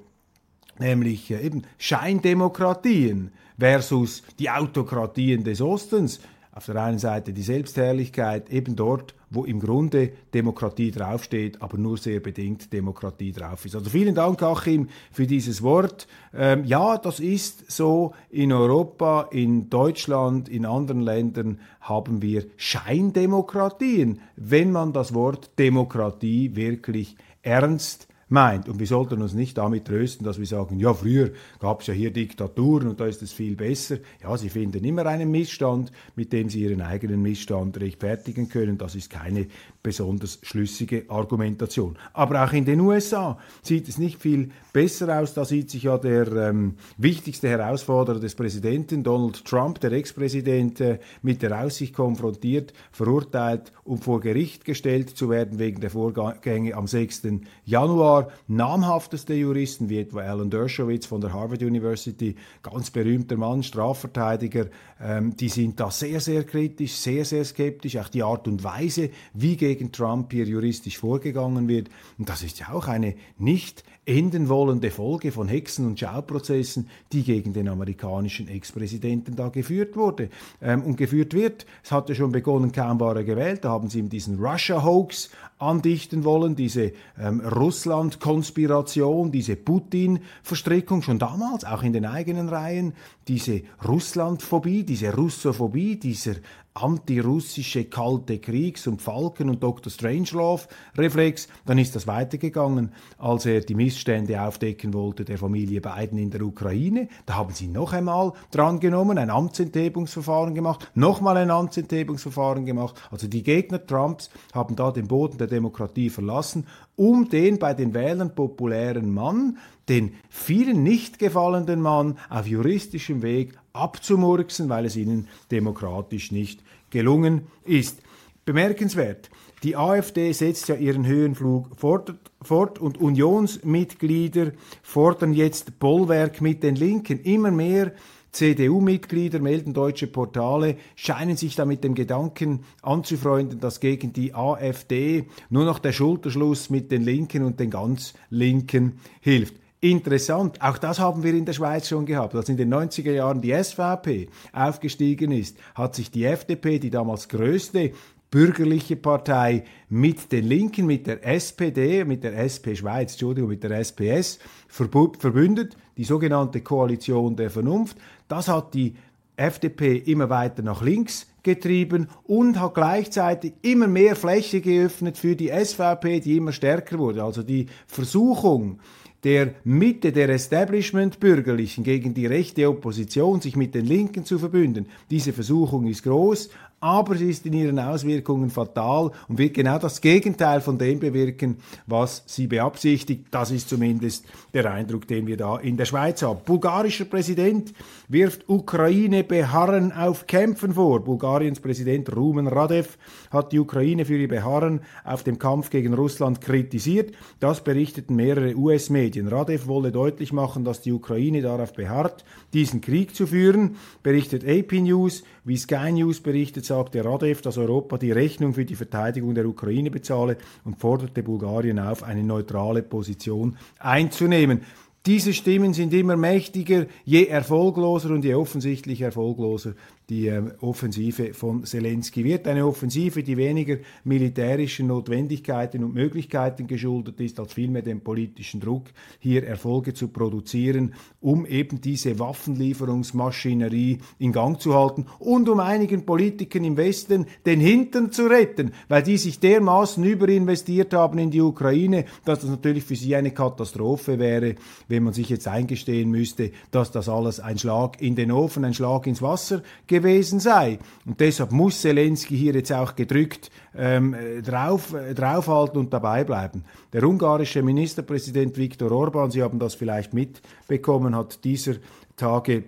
nämlich 0.79 1.31
äh, 1.31 1.41
eben 1.41 1.63
Scheindemokratien 1.77 3.31
versus 3.57 4.23
die 4.39 4.49
Autokratien 4.49 5.43
des 5.43 5.61
Ostens. 5.61 6.19
Auf 6.51 6.65
der 6.65 6.83
einen 6.83 6.99
Seite 6.99 7.31
die 7.31 7.41
Selbstherrlichkeit, 7.41 8.49
eben 8.49 8.75
dort, 8.75 9.13
wo 9.29 9.45
im 9.45 9.59
Grunde 9.59 10.11
Demokratie 10.33 10.91
draufsteht, 10.91 11.61
aber 11.61 11.77
nur 11.77 11.97
sehr 11.97 12.19
bedingt 12.19 12.73
Demokratie 12.73 13.31
drauf 13.31 13.65
ist. 13.65 13.75
Also 13.75 13.89
vielen 13.89 14.15
Dank, 14.15 14.41
Achim, 14.41 14.89
für 15.11 15.27
dieses 15.27 15.61
Wort. 15.61 16.07
Ähm, 16.33 16.65
ja, 16.65 16.97
das 16.97 17.19
ist 17.19 17.71
so. 17.71 18.13
In 18.29 18.51
Europa, 18.51 19.29
in 19.31 19.69
Deutschland, 19.69 20.49
in 20.49 20.65
anderen 20.65 21.01
Ländern 21.01 21.59
haben 21.79 22.21
wir 22.21 22.45
Scheindemokratien, 22.57 24.19
wenn 24.35 24.71
man 24.71 24.91
das 24.91 25.13
Wort 25.13 25.51
Demokratie 25.59 26.55
wirklich 26.55 27.15
ernst 27.41 28.08
meint. 28.29 28.69
Und 28.69 28.79
wir 28.79 28.87
sollten 28.87 29.21
uns 29.21 29.33
nicht 29.33 29.57
damit 29.57 29.85
trösten, 29.85 30.25
dass 30.25 30.39
wir 30.39 30.45
sagen, 30.45 30.79
ja, 30.79 30.93
früher 30.93 31.31
gab 31.59 31.81
es 31.81 31.87
ja 31.87 31.93
hier 31.93 32.11
Diktaturen 32.11 32.87
und 32.87 32.99
da 32.99 33.05
ist 33.05 33.21
es 33.21 33.31
viel 33.31 33.55
besser. 33.55 33.97
Ja, 34.23 34.37
sie 34.37 34.49
finden 34.49 34.83
immer 34.83 35.05
einen 35.05 35.31
Missstand, 35.31 35.91
mit 36.15 36.31
dem 36.31 36.49
sie 36.49 36.61
ihren 36.61 36.81
eigenen 36.81 37.21
Missstand 37.21 37.79
rechtfertigen 37.79 38.49
können. 38.49 38.77
Das 38.77 38.95
ist 38.95 39.09
keine 39.09 39.47
besonders 39.81 40.39
schlüssige 40.43 41.05
Argumentation. 41.09 41.97
Aber 42.13 42.43
auch 42.43 42.53
in 42.53 42.65
den 42.65 42.79
USA 42.81 43.37
sieht 43.61 43.87
es 43.87 43.97
nicht 43.97 44.21
viel 44.21 44.51
besser 44.73 45.19
aus. 45.19 45.33
Da 45.33 45.45
sieht 45.45 45.69
sich 45.69 45.83
ja 45.83 45.97
der 45.97 46.31
ähm, 46.33 46.75
wichtigste 46.97 47.49
Herausforderer 47.49 48.19
des 48.19 48.35
Präsidenten, 48.35 49.03
Donald 49.03 49.45
Trump, 49.45 49.79
der 49.79 49.91
Ex-Präsident, 49.93 50.81
äh, 50.81 50.99
mit 51.21 51.41
der 51.41 51.63
Aussicht 51.63 51.93
konfrontiert, 51.95 52.73
verurteilt 52.91 53.71
und 53.83 54.03
vor 54.03 54.19
Gericht 54.19 54.65
gestellt 54.65 55.09
zu 55.09 55.29
werden 55.29 55.59
wegen 55.59 55.81
der 55.81 55.89
Vorgänge 55.89 56.75
am 56.75 56.87
6. 56.87 57.41
Januar. 57.65 58.18
Namhafteste 58.47 59.33
Juristen 59.33 59.89
wie 59.89 59.99
etwa 59.99 60.21
Alan 60.21 60.49
Dershowitz 60.49 61.05
von 61.05 61.21
der 61.21 61.33
Harvard 61.33 61.61
University, 61.61 62.35
ganz 62.63 62.91
berühmter 62.91 63.37
Mann, 63.37 63.63
Strafverteidiger, 63.63 64.67
ähm, 65.01 65.35
die 65.35 65.49
sind 65.49 65.79
da 65.79 65.91
sehr, 65.91 66.19
sehr 66.19 66.43
kritisch, 66.43 66.93
sehr, 66.93 67.25
sehr 67.25 67.45
skeptisch. 67.45 67.97
Auch 67.97 68.09
die 68.09 68.23
Art 68.23 68.47
und 68.47 68.63
Weise, 68.63 69.09
wie 69.33 69.55
gegen 69.55 69.91
Trump 69.91 70.31
hier 70.31 70.45
juristisch 70.45 70.97
vorgegangen 70.97 71.67
wird. 71.67 71.89
Und 72.17 72.29
das 72.29 72.43
ist 72.43 72.59
ja 72.59 72.69
auch 72.73 72.87
eine 72.87 73.15
nicht 73.37 73.83
enden 74.09 74.49
wollende 74.49 74.89
Folge 74.89 75.31
von 75.31 75.47
Hexen- 75.47 75.85
und 75.85 75.99
Schauprozessen, 75.99 76.89
die 77.11 77.23
gegen 77.23 77.53
den 77.53 77.69
amerikanischen 77.69 78.47
Ex-Präsidenten 78.47 79.35
da 79.35 79.49
geführt 79.49 79.95
wurde 79.95 80.29
ähm, 80.61 80.81
und 80.81 80.97
geführt 80.97 81.33
wird. 81.33 81.67
Es 81.83 81.91
hatte 81.91 82.15
schon 82.15 82.31
begonnen, 82.31 82.71
kaum 82.71 82.99
war 82.99 83.15
er 83.15 83.23
gewählt, 83.23 83.63
da 83.63 83.69
haben 83.69 83.89
sie 83.89 83.99
ihm 83.99 84.09
diesen 84.09 84.39
Russia-Hoax 84.39 85.29
andichten 85.59 86.23
wollen, 86.23 86.55
diese 86.55 86.93
ähm, 87.19 87.41
Russland-Konspiration, 87.41 89.31
diese 89.31 89.55
Putin-Verstrickung, 89.55 91.03
schon 91.03 91.19
damals, 91.19 91.63
auch 91.63 91.83
in 91.83 91.93
den 91.93 92.05
eigenen 92.05 92.49
Reihen, 92.49 92.93
diese 93.27 93.61
Russlandphobie, 93.87 94.83
diese 94.83 95.13
Russophobie, 95.13 95.97
dieser 95.97 96.35
antirussische 96.81 97.85
kalte 97.85 98.39
Kriegs- 98.39 98.87
und 98.87 99.01
Falken- 99.01 99.49
und 99.49 99.61
Dr. 99.61 99.91
Strangelove-Reflex. 99.91 101.47
Dann 101.65 101.77
ist 101.77 101.95
das 101.95 102.07
weitergegangen, 102.07 102.91
als 103.17 103.45
er 103.45 103.61
die 103.61 103.75
Missstände 103.75 104.41
aufdecken 104.41 104.93
wollte 104.93 105.25
der 105.25 105.37
Familie 105.37 105.81
Biden 105.81 106.17
in 106.17 106.29
der 106.29 106.41
Ukraine. 106.41 107.07
Da 107.25 107.35
haben 107.35 107.53
sie 107.53 107.67
noch 107.67 107.93
einmal 107.93 108.33
drangenommen, 108.51 109.17
ein 109.17 109.29
Amtsenthebungsverfahren 109.29 110.55
gemacht, 110.55 110.91
nochmal 110.95 111.37
ein 111.37 111.51
Amtsenthebungsverfahren 111.51 112.65
gemacht. 112.65 112.95
Also 113.11 113.27
die 113.27 113.43
Gegner 113.43 113.85
Trumps 113.85 114.29
haben 114.53 114.75
da 114.75 114.91
den 114.91 115.07
Boden 115.07 115.37
der 115.37 115.47
Demokratie 115.47 116.09
verlassen, 116.09 116.65
um 116.99 117.29
den 117.29 117.59
bei 117.59 117.73
den 117.73 117.93
Wählern 117.93 118.35
populären 118.35 119.13
Mann, 119.13 119.57
den 119.87 120.13
vielen 120.29 120.83
nicht 120.83 121.17
gefallenden 121.17 121.81
Mann 121.81 122.17
auf 122.29 122.45
juristischem 122.45 123.21
Weg 123.21 123.53
abzumurksen, 123.71 124.67
weil 124.67 124.85
es 124.85 124.97
ihnen 124.97 125.29
demokratisch 125.49 126.33
nicht 126.33 126.61
gelungen 126.89 127.43
ist. 127.63 128.01
Bemerkenswert, 128.43 129.29
die 129.63 129.77
AfD 129.77 130.33
setzt 130.33 130.67
ja 130.67 130.75
ihren 130.75 131.05
Höhenflug 131.05 131.69
fort, 131.77 132.15
fort, 132.41 132.79
und 132.79 132.99
Unionsmitglieder 132.99 134.51
fordern 134.83 135.33
jetzt 135.33 135.79
Bollwerk 135.79 136.41
mit 136.41 136.63
den 136.63 136.75
Linken. 136.75 137.21
Immer 137.21 137.51
mehr 137.51 137.93
CDU-Mitglieder, 138.31 139.39
melden 139.39 139.73
deutsche 139.73 140.07
Portale, 140.07 140.75
scheinen 140.95 141.37
sich 141.37 141.55
da 141.55 141.65
mit 141.65 141.83
dem 141.83 141.95
Gedanken 141.95 142.63
anzufreunden, 142.81 143.59
dass 143.59 143.79
gegen 143.79 144.13
die 144.13 144.33
AfD 144.33 145.25
nur 145.49 145.65
noch 145.65 145.79
der 145.79 145.91
Schulterschluss 145.91 146.69
mit 146.69 146.91
den 146.91 147.03
Linken 147.03 147.43
und 147.43 147.59
den 147.59 147.69
ganz 147.69 148.13
Linken 148.29 148.99
hilft. 149.21 149.55
Interessant, 149.81 150.61
auch 150.61 150.77
das 150.77 150.99
haben 150.99 151.23
wir 151.23 151.33
in 151.33 151.45
der 151.45 151.53
Schweiz 151.53 151.87
schon 151.87 152.05
gehabt. 152.05 152.35
Als 152.35 152.49
in 152.49 152.57
den 152.57 152.73
90er 152.73 153.13
Jahren 153.13 153.39
die 153.41 153.53
SVP 153.53 154.27
aufgestiegen 154.51 155.31
ist, 155.31 155.57
hat 155.73 155.95
sich 155.95 156.11
die 156.11 156.25
FDP, 156.25 156.79
die 156.79 156.89
damals 156.89 157.29
größte 157.29 157.93
bürgerliche 158.29 158.95
Partei, 158.95 159.63
mit 159.87 160.31
den 160.31 160.45
Linken, 160.45 160.85
mit 160.85 161.07
der 161.07 161.25
SPD, 161.25 162.03
mit 162.03 162.23
der 162.23 162.37
SP 162.37 162.75
Schweiz, 162.75 163.13
Entschuldigung, 163.13 163.49
mit 163.49 163.63
der 163.63 163.71
SPS 163.79 164.39
verbündet, 164.67 165.77
die 165.99 166.05
sogenannte 166.05 166.61
Koalition 166.61 167.35
der 167.35 167.49
Vernunft. 167.49 167.97
Das 168.29 168.47
hat 168.47 168.73
die 168.73 168.95
FDP 169.35 169.97
immer 169.97 170.29
weiter 170.29 170.63
nach 170.63 170.81
links 170.81 171.27
getrieben 171.43 172.07
und 172.23 172.57
hat 172.57 172.73
gleichzeitig 172.73 173.51
immer 173.63 173.87
mehr 173.87 174.15
Fläche 174.15 174.61
geöffnet 174.61 175.17
für 175.17 175.35
die 175.35 175.49
SVP, 175.49 176.21
die 176.21 176.37
immer 176.37 176.53
stärker 176.53 176.97
wurde. 176.99 177.21
Also 177.21 177.43
die 177.43 177.65
Versuchung, 177.85 178.79
der 179.25 179.55
Mitte 179.65 180.13
der 180.13 180.29
Establishment-Bürgerlichen 180.29 181.83
gegen 181.83 182.13
die 182.13 182.27
rechte 182.27 182.69
Opposition, 182.69 183.41
sich 183.41 183.57
mit 183.57 183.75
den 183.75 183.85
Linken 183.85 184.23
zu 184.23 184.39
verbünden. 184.39 184.85
Diese 185.09 185.33
Versuchung 185.33 185.85
ist 185.87 186.03
groß, 186.03 186.49
aber 186.81 187.15
sie 187.15 187.29
ist 187.29 187.45
in 187.45 187.53
ihren 187.53 187.79
Auswirkungen 187.79 188.49
fatal 188.49 189.11
und 189.27 189.37
wird 189.37 189.53
genau 189.53 189.77
das 189.79 190.01
Gegenteil 190.01 190.61
von 190.61 190.77
dem 190.77 190.99
bewirken, 190.99 191.57
was 191.87 192.23
sie 192.25 192.47
beabsichtigt. 192.47 193.25
Das 193.31 193.51
ist 193.51 193.69
zumindest 193.69 194.25
der 194.53 194.71
Eindruck, 194.71 195.07
den 195.07 195.27
wir 195.27 195.37
da 195.37 195.57
in 195.57 195.77
der 195.77 195.85
Schweiz 195.85 196.21
haben. 196.21 196.39
Bulgarischer 196.45 197.05
Präsident 197.05 197.73
wirft 198.07 198.47
Ukraine 198.47 199.23
Beharren 199.23 199.91
auf 199.91 200.27
Kämpfen 200.27 200.73
vor. 200.73 201.03
Bulgariens 201.03 201.59
Präsident 201.59 202.15
Rumen 202.15 202.47
Radev 202.47 202.97
hat 203.31 203.51
die 203.51 203.59
Ukraine 203.59 204.05
für 204.05 204.17
ihr 204.17 204.27
Beharren 204.27 204.81
auf 205.03 205.23
dem 205.23 205.37
Kampf 205.39 205.69
gegen 205.69 205.93
Russland 205.93 206.41
kritisiert. 206.41 207.13
Das 207.39 207.63
berichteten 207.63 208.15
mehrere 208.15 208.55
US-Medien. 208.55 209.27
Radev 209.27 209.67
wolle 209.67 209.91
deutlich 209.91 210.33
machen, 210.33 210.63
dass 210.63 210.81
die 210.81 210.91
Ukraine 210.91 211.41
darauf 211.41 211.73
beharrt, 211.73 212.23
diesen 212.53 212.81
Krieg 212.81 213.15
zu 213.15 213.27
führen, 213.27 213.75
berichtet 214.03 214.47
AP 214.47 214.73
News. 214.81 215.23
Wie 215.43 215.57
Sky 215.57 215.91
News 215.91 216.21
berichtet, 216.21 216.65
sagte 216.69 217.03
Radev, 217.03 217.41
dass 217.41 217.57
Europa 217.57 217.97
die 217.97 218.13
Rechnung 218.13 218.53
für 218.53 218.63
die 218.63 218.75
Verteidigung 218.75 219.35
der 219.35 219.45
Ukraine 219.45 219.91
bezahle 219.91 220.37
und 220.63 220.79
forderte 220.79 221.21
Bulgarien 221.21 221.79
auf, 221.79 222.03
eine 222.03 222.23
neutrale 222.23 222.81
Position 222.81 223.57
einzunehmen. 223.77 224.61
Diese 225.05 225.33
Stimmen 225.33 225.73
sind 225.73 225.93
immer 225.93 226.15
mächtiger, 226.15 226.85
je 227.03 227.25
erfolgloser 227.25 228.11
und 228.11 228.23
je 228.23 228.35
offensichtlich 228.35 229.01
erfolgloser 229.01 229.73
die 230.09 230.27
äh, 230.27 230.41
Offensive 230.61 231.33
von 231.33 231.63
Zelensky 231.63 232.23
wird. 232.23 232.47
Eine 232.47 232.65
Offensive, 232.65 233.21
die 233.23 233.37
weniger 233.37 233.77
militärischen 234.03 234.87
Notwendigkeiten 234.87 235.83
und 235.83 235.93
Möglichkeiten 235.93 236.67
geschuldet 236.67 237.19
ist, 237.19 237.39
als 237.39 237.53
vielmehr 237.53 237.83
dem 237.83 238.01
politischen 238.01 238.59
Druck, 238.59 238.85
hier 239.19 239.45
Erfolge 239.45 239.93
zu 239.93 240.07
produzieren, 240.07 240.93
um 241.21 241.45
eben 241.45 241.79
diese 241.81 242.17
Waffenlieferungsmaschinerie 242.17 243.99
in 244.17 244.31
Gang 244.31 244.59
zu 244.59 244.73
halten 244.73 245.05
und 245.19 245.47
um 245.47 245.59
einigen 245.59 246.05
Politikern 246.05 246.63
im 246.63 246.77
Westen 246.77 247.27
den 247.45 247.59
Hintern 247.59 248.11
zu 248.11 248.27
retten, 248.27 248.71
weil 248.87 249.03
die 249.03 249.17
sich 249.17 249.39
dermaßen 249.39 250.03
überinvestiert 250.03 250.93
haben 250.93 251.19
in 251.19 251.29
die 251.29 251.41
Ukraine, 251.41 252.05
dass 252.25 252.39
das 252.39 252.49
natürlich 252.49 252.83
für 252.83 252.95
sie 252.95 253.15
eine 253.15 253.31
Katastrophe 253.31 254.17
wäre, 254.17 254.55
wenn 254.87 255.03
man 255.03 255.13
sich 255.13 255.29
jetzt 255.29 255.47
eingestehen 255.47 256.09
müsste, 256.09 256.51
dass 256.71 256.91
das 256.91 257.09
alles 257.09 257.39
ein 257.39 257.59
Schlag 257.59 258.01
in 258.01 258.15
den 258.15 258.31
Ofen, 258.31 258.65
ein 258.65 258.73
Schlag 258.73 259.05
ins 259.05 259.21
Wasser 259.21 259.61
gewesen 260.01 260.39
sei. 260.39 260.79
Und 261.05 261.19
deshalb 261.19 261.51
muss 261.51 261.81
Zelensky 261.81 262.37
hier 262.37 262.53
jetzt 262.53 262.71
auch 262.71 262.95
gedrückt 262.95 263.51
ähm, 263.75 264.15
drauf, 264.43 264.93
äh, 264.93 265.13
draufhalten 265.13 265.79
und 265.79 265.93
dabei 265.93 266.23
bleiben. 266.23 266.63
Der 266.93 267.03
ungarische 267.03 267.61
Ministerpräsident 267.61 268.57
Viktor 268.57 268.91
Orban, 268.91 269.31
Sie 269.31 269.43
haben 269.43 269.59
das 269.59 269.75
vielleicht 269.75 270.13
mitbekommen, 270.13 271.15
hat 271.15 271.43
dieser 271.43 271.75
Tage 272.17 272.63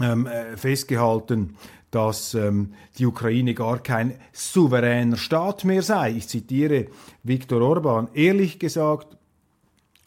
ähm, 0.00 0.26
äh, 0.26 0.56
festgehalten, 0.56 1.56
dass 1.90 2.34
ähm, 2.34 2.74
die 2.98 3.06
Ukraine 3.06 3.54
gar 3.54 3.82
kein 3.82 4.14
souveräner 4.32 5.16
Staat 5.16 5.64
mehr 5.64 5.82
sei. 5.82 6.12
Ich 6.12 6.28
zitiere 6.28 6.86
Viktor 7.24 7.62
Orban. 7.62 8.08
Ehrlich 8.14 8.58
gesagt, 8.58 9.16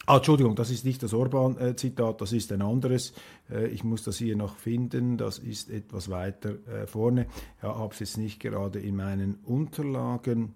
Ah, 0.06 0.16
Entschuldigung, 0.16 0.54
das 0.54 0.70
ist 0.70 0.84
nicht 0.84 1.02
das 1.02 1.14
Orban-Zitat, 1.14 2.20
das 2.20 2.32
ist 2.32 2.52
ein 2.52 2.60
anderes. 2.60 3.14
Äh, 3.50 3.68
ich 3.68 3.84
muss 3.84 4.04
das 4.04 4.18
hier 4.18 4.36
noch 4.36 4.56
finden, 4.56 5.16
das 5.16 5.38
ist 5.38 5.70
etwas 5.70 6.10
weiter 6.10 6.56
äh, 6.66 6.86
vorne. 6.86 7.26
Ja, 7.62 7.76
habe 7.76 7.92
es 7.92 8.00
jetzt 8.00 8.18
nicht 8.18 8.40
gerade 8.40 8.80
in 8.80 8.96
meinen 8.96 9.38
Unterlagen. 9.44 10.54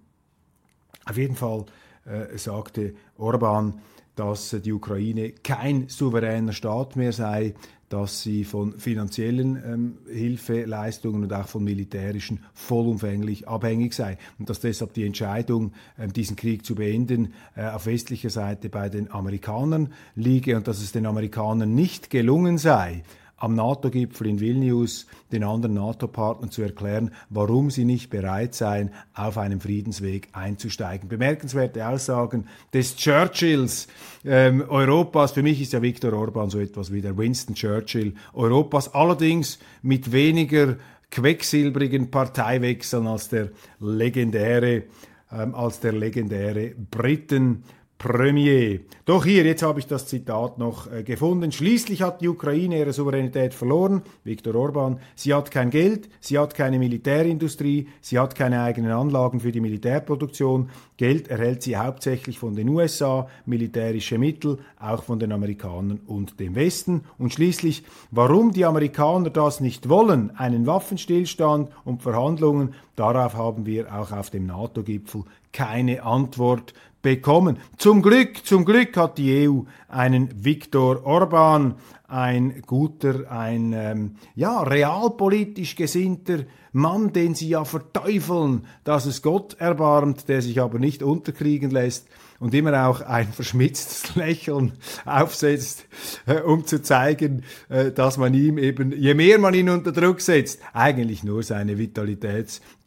Auf 1.05 1.16
jeden 1.16 1.37
Fall 1.37 1.64
äh, 2.05 2.37
sagte 2.37 2.94
Orban, 3.16 3.81
dass 4.14 4.51
die 4.51 4.72
Ukraine 4.72 5.31
kein 5.31 5.88
souveräner 5.88 6.53
Staat 6.53 6.96
mehr 6.96 7.12
sei, 7.12 7.55
dass 7.88 8.22
sie 8.22 8.44
von 8.44 8.79
finanziellen 8.79 9.57
ähm, 9.57 9.98
Hilfeleistungen 10.11 11.22
und 11.22 11.33
auch 11.33 11.48
von 11.48 11.64
militärischen 11.64 12.40
vollumfänglich 12.53 13.48
abhängig 13.48 13.94
sei. 13.94 14.18
Und 14.38 14.51
dass 14.51 14.61
deshalb 14.61 14.92
die 14.94 15.05
Entscheidung, 15.05 15.72
ähm, 15.98 16.12
diesen 16.12 16.37
Krieg 16.37 16.64
zu 16.64 16.74
beenden, 16.74 17.33
äh, 17.57 17.66
auf 17.66 17.87
westlicher 17.87 18.31
Seite 18.31 18.68
bei 18.68 18.88
den 18.88 19.11
Amerikanern 19.11 19.92
liege 20.14 20.57
und 20.57 20.68
dass 20.68 20.83
es 20.83 20.92
den 20.92 21.07
Amerikanern 21.07 21.74
nicht 21.74 22.11
gelungen 22.11 22.59
sei, 22.59 23.03
am 23.38 23.55
NATO-Gipfel 23.55 24.27
in 24.27 24.40
Vilnius 24.40 25.07
den 25.33 25.44
anderen 25.44 25.74
NATO-Partnern 25.74 26.51
zu 26.51 26.62
erklären, 26.62 27.12
warum 27.31 27.70
sie 27.70 27.85
nicht 27.85 28.11
bereit 28.11 28.55
seien, 28.55 28.90
auf 29.14 29.38
einem 29.38 29.61
Friedensweg 29.61 30.29
einzusteigen. 30.33 31.09
Bemerkenswerte 31.09 31.87
Aussagen 31.87 32.46
des 32.72 32.96
Churchills 32.96 33.88
ähm, 34.24 34.64
Europas. 34.68 35.33
Für 35.33 35.42
mich 35.42 35.61
ist 35.61 35.72
ja 35.72 35.83
Viktor 35.83 36.12
Orban 36.12 36.51
so 36.51 36.59
etwas 36.59 36.92
wie 36.92 37.01
der 37.01 37.16
Winston 37.16 37.55
Churchill 37.55 38.14
Europas, 38.35 38.94
allerdings 38.94 39.59
mit 39.83 40.12
weniger 40.12 40.77
quecksilbrigen 41.11 42.11
Parteiwechseln 42.11 43.07
als 43.07 43.29
der 43.29 43.51
legendäre 43.81 44.85
ähm, 45.31 45.55
als 45.55 45.81
der 45.81 45.92
legendäre 45.92 46.74
Briten 46.90 47.64
Premier. 47.98 48.78
Doch 49.06 49.24
hier, 49.24 49.44
jetzt 49.44 49.62
habe 49.62 49.80
ich 49.80 49.87
das 49.88 50.06
Zitat 50.06 50.56
noch 50.56 50.90
äh, 50.92 51.02
gefunden. 51.02 51.50
Schließlich 51.50 52.00
hat 52.02 52.20
die 52.20 52.28
Ukraine 52.28 52.78
ihre 52.78 52.92
Souveränität 52.92 53.54
verloren, 53.54 54.02
Viktor 54.22 54.54
Orban. 54.54 55.00
Sie 55.16 55.34
hat 55.34 55.50
kein 55.50 55.70
Geld, 55.70 56.08
sie 56.20 56.38
hat 56.38 56.54
keine 56.54 56.78
Militärindustrie, 56.78 57.88
sie 58.00 58.18
hat 58.20 58.37
keine 58.37 58.62
eigenen 58.62 58.92
Anlagen 58.92 59.40
für 59.40 59.50
die 59.50 59.61
Militärproduktion. 59.61 60.70
Geld 60.96 61.26
erhält 61.26 61.62
sie 61.64 61.76
hauptsächlich 61.76 62.38
von 62.38 62.54
den 62.54 62.68
USA, 62.68 63.28
militärische 63.46 64.16
Mittel, 64.16 64.58
auch 64.78 65.02
von 65.02 65.18
den 65.18 65.32
Amerikanern 65.32 66.00
und 66.06 66.38
dem 66.38 66.54
Westen. 66.54 67.02
Und 67.18 67.34
schließlich, 67.34 67.82
warum 68.12 68.52
die 68.52 68.64
Amerikaner 68.64 69.30
das 69.30 69.58
nicht 69.58 69.88
wollen, 69.88 70.30
einen 70.37 70.66
Waffenstillstand 70.66 71.70
und 71.84 72.02
Verhandlungen, 72.02 72.74
darauf 72.94 73.34
haben 73.34 73.66
wir 73.66 73.92
auch 73.92 74.12
auf 74.12 74.30
dem 74.30 74.46
NATO-Gipfel 74.46 75.24
keine 75.52 76.02
Antwort 76.02 76.74
bekommen. 77.02 77.58
Zum 77.76 78.02
Glück, 78.02 78.44
zum 78.44 78.64
Glück 78.64 78.96
hat 78.96 79.18
die 79.18 79.48
EU 79.48 79.62
einen 79.88 80.44
Viktor 80.44 81.04
Orban, 81.04 81.76
ein 82.08 82.62
guter, 82.66 83.30
ein 83.30 83.72
ähm, 83.74 84.16
ja, 84.34 84.62
realpolitisch 84.62 85.76
gesinnter 85.76 86.44
Mann, 86.72 87.12
den 87.12 87.34
sie 87.34 87.50
ja 87.50 87.64
verteufeln, 87.64 88.66
dass 88.84 89.06
es 89.06 89.22
Gott 89.22 89.54
erbarmt, 89.58 90.28
der 90.28 90.42
sich 90.42 90.61
aber 90.61 90.78
nicht 90.78 91.02
unterkriegen 91.02 91.70
lässt 91.70 92.08
und 92.40 92.54
immer 92.54 92.87
auch 92.87 93.00
ein 93.00 93.28
verschmitztes 93.28 94.14
Lächeln 94.14 94.72
aufsetzt, 95.04 95.87
äh, 96.26 96.40
um 96.40 96.66
zu 96.66 96.82
zeigen, 96.82 97.44
äh, 97.68 97.90
dass 97.90 98.16
man 98.16 98.32
ihm 98.34 98.58
eben, 98.58 98.92
je 98.92 99.14
mehr 99.14 99.38
man 99.38 99.54
ihn 99.54 99.68
unter 99.68 99.92
Druck 99.92 100.20
setzt, 100.20 100.61
eigentlich 100.72 101.24
nur 101.24 101.42
seine 101.42 101.78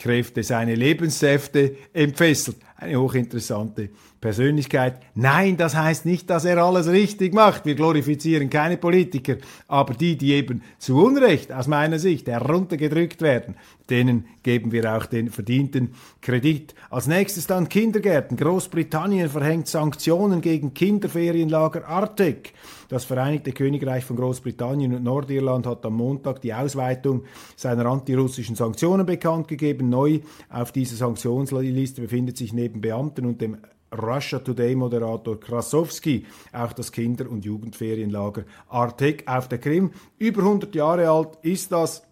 Vitalitätskräfte, 0.01 0.43
seine 0.43 0.75
Lebenssäfte 0.75 1.75
entfesselt. 1.93 2.57
Eine 2.75 2.99
hochinteressante 2.99 3.89
Persönlichkeit. 4.19 4.99
Nein, 5.13 5.55
das 5.55 5.75
heißt 5.75 6.05
nicht, 6.05 6.29
dass 6.29 6.45
er 6.45 6.57
alles 6.57 6.87
richtig 6.87 7.33
macht. 7.33 7.65
Wir 7.65 7.75
glorifizieren 7.75 8.49
keine 8.49 8.77
Politiker, 8.77 9.37
aber 9.67 9.93
die, 9.93 10.17
die 10.17 10.33
eben 10.33 10.63
zu 10.79 11.03
Unrecht 11.03 11.51
aus 11.51 11.67
meiner 11.67 11.99
Sicht 11.99 12.27
heruntergedrückt 12.27 13.21
werden, 13.21 13.55
denen 13.89 14.25
geben 14.41 14.71
wir 14.71 14.95
auch 14.95 15.05
den 15.05 15.29
verdienten 15.29 15.93
Kredit. 16.21 16.73
Als 16.89 17.05
nächstes 17.07 17.45
dann 17.45 17.69
Kindergärten. 17.69 18.37
Großbritannien 18.37 19.29
verhängt 19.29 19.67
Sanktionen 19.67 20.41
gegen 20.41 20.73
Kinderferienlager 20.73 21.87
Artek. 21.87 22.53
Das 22.91 23.05
Vereinigte 23.05 23.53
Königreich 23.53 24.03
von 24.03 24.17
Großbritannien 24.17 24.93
und 24.93 25.03
Nordirland 25.03 25.65
hat 25.65 25.85
am 25.85 25.93
Montag 25.93 26.41
die 26.41 26.53
Ausweitung 26.53 27.23
seiner 27.55 27.85
antirussischen 27.85 28.57
Sanktionen 28.57 29.05
bekannt 29.05 29.47
gegeben. 29.47 29.87
Neu 29.87 30.19
auf 30.49 30.73
dieser 30.73 30.97
Sanktionsliste 30.97 32.01
befindet 32.01 32.35
sich 32.35 32.51
neben 32.51 32.81
Beamten 32.81 33.25
und 33.25 33.39
dem 33.39 33.59
Russia 33.97 34.39
Today 34.39 34.75
Moderator 34.75 35.39
Krasowski 35.39 36.25
auch 36.51 36.73
das 36.73 36.91
Kinder- 36.91 37.29
und 37.29 37.45
Jugendferienlager 37.45 38.43
Artek 38.67 39.25
auf 39.25 39.47
der 39.47 39.59
Krim. 39.59 39.91
Über 40.19 40.41
100 40.41 40.75
Jahre 40.75 41.09
alt 41.09 41.37
ist 41.43 41.71
das 41.71 42.03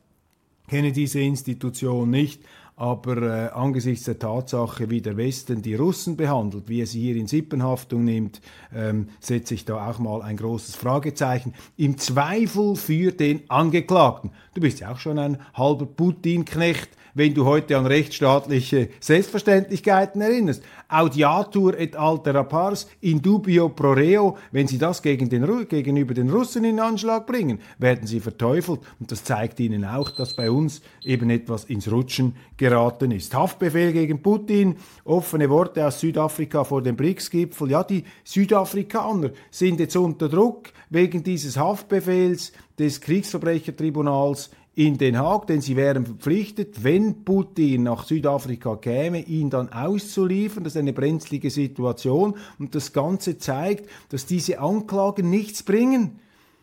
kenne 0.70 0.92
diese 0.92 1.20
Institution 1.20 2.10
nicht, 2.10 2.44
aber 2.80 3.18
äh, 3.22 3.50
angesichts 3.50 4.06
der 4.06 4.20
Tatsache, 4.20 4.90
wie 4.90 5.02
der 5.02 5.18
Westen 5.18 5.62
die 5.62 5.76
Russen 5.76 6.16
behandelt, 6.16 6.70
wie 6.70 6.80
er 6.80 6.88
sie 6.88 7.02
hier 7.02 7.18
in 7.18 7.28
Sippenhaftung 7.28 8.06
nimmt, 8.06 8.40
ähm, 8.74 9.10
setze 9.20 9.54
ich 9.54 9.66
da 9.66 9.90
auch 9.90 10.00
mal 10.00 10.22
ein 10.22 10.38
großes 10.38 10.78
Fragezeichen. 10.78 11.54
Im 11.76 11.98
Zweifel 11.98 12.78
für 12.78 13.12
den 13.12 13.42
Angeklagten. 13.50 14.32
Du 14.54 14.62
bist 14.62 14.80
ja 14.80 14.94
auch 14.94 14.98
schon 14.98 15.20
ein 15.20 15.40
halber 15.54 15.88
Putin-Knecht 15.88 16.90
wenn 17.20 17.34
du 17.34 17.44
heute 17.44 17.78
an 17.78 17.86
rechtsstaatliche 17.86 18.88
Selbstverständlichkeiten 19.02 20.22
erinnerst. 20.22 20.64
Audiatur 20.88 21.78
et 21.78 21.98
altera 21.98 22.44
pars, 22.44 22.88
in 23.02 23.22
dubio 23.22 23.68
pro 23.68 23.92
reo, 23.92 24.38
wenn 24.54 24.68
sie 24.68 24.78
das 24.78 25.02
gegen 25.02 25.28
den, 25.28 25.68
gegenüber 25.68 26.14
den 26.14 26.30
Russen 26.30 26.64
in 26.64 26.80
Anschlag 26.80 27.28
bringen, 27.28 27.60
werden 27.78 28.08
sie 28.08 28.22
verteufelt. 28.22 28.80
Und 29.02 29.12
das 29.12 29.26
zeigt 29.26 29.60
ihnen 29.60 29.84
auch, 29.84 30.12
dass 30.12 30.34
bei 30.34 30.50
uns 30.50 30.82
eben 31.04 31.30
etwas 31.30 31.66
ins 31.66 31.92
Rutschen 31.92 32.38
geraten 32.56 33.12
ist. 33.12 33.36
Haftbefehl 33.36 33.92
gegen 33.92 34.22
Putin, 34.22 34.78
offene 35.04 35.50
Worte 35.50 35.86
aus 35.86 36.00
Südafrika 36.00 36.64
vor 36.64 36.82
dem 36.82 36.96
BRICS-Gipfel. 36.96 37.70
Ja, 37.70 37.84
die 37.84 38.06
Südafrikaner 38.24 39.32
sind 39.52 39.82
jetzt 39.82 39.98
unter 39.98 40.30
Druck 40.30 40.70
wegen 40.90 41.22
dieses 41.22 41.58
Haftbefehls 41.58 42.54
des 42.80 43.02
Kriegsverbrechertribunals 43.02 44.52
in 44.80 44.98
Den 44.98 45.20
Haag, 45.20 45.48
denn 45.48 45.60
sie 45.60 45.76
wären 45.76 46.06
verpflichtet, 46.06 46.86
wenn 46.86 47.26
Putin 47.26 47.84
nach 47.84 48.06
Südafrika 48.06 48.78
käme, 48.78 49.20
ihn 49.20 49.50
dann 49.50 49.74
auszuliefern. 49.74 50.64
Das 50.64 50.76
ist 50.76 50.80
eine 50.80 50.94
brenzlige 50.94 51.50
Situation 51.50 52.36
und 52.60 52.76
das 52.76 52.94
Ganze 52.94 53.38
zeigt, 53.38 53.90
dass 54.08 54.26
diese 54.26 54.60
Anklagen 54.60 55.30
nichts 55.30 55.64
bringen. 55.64 56.22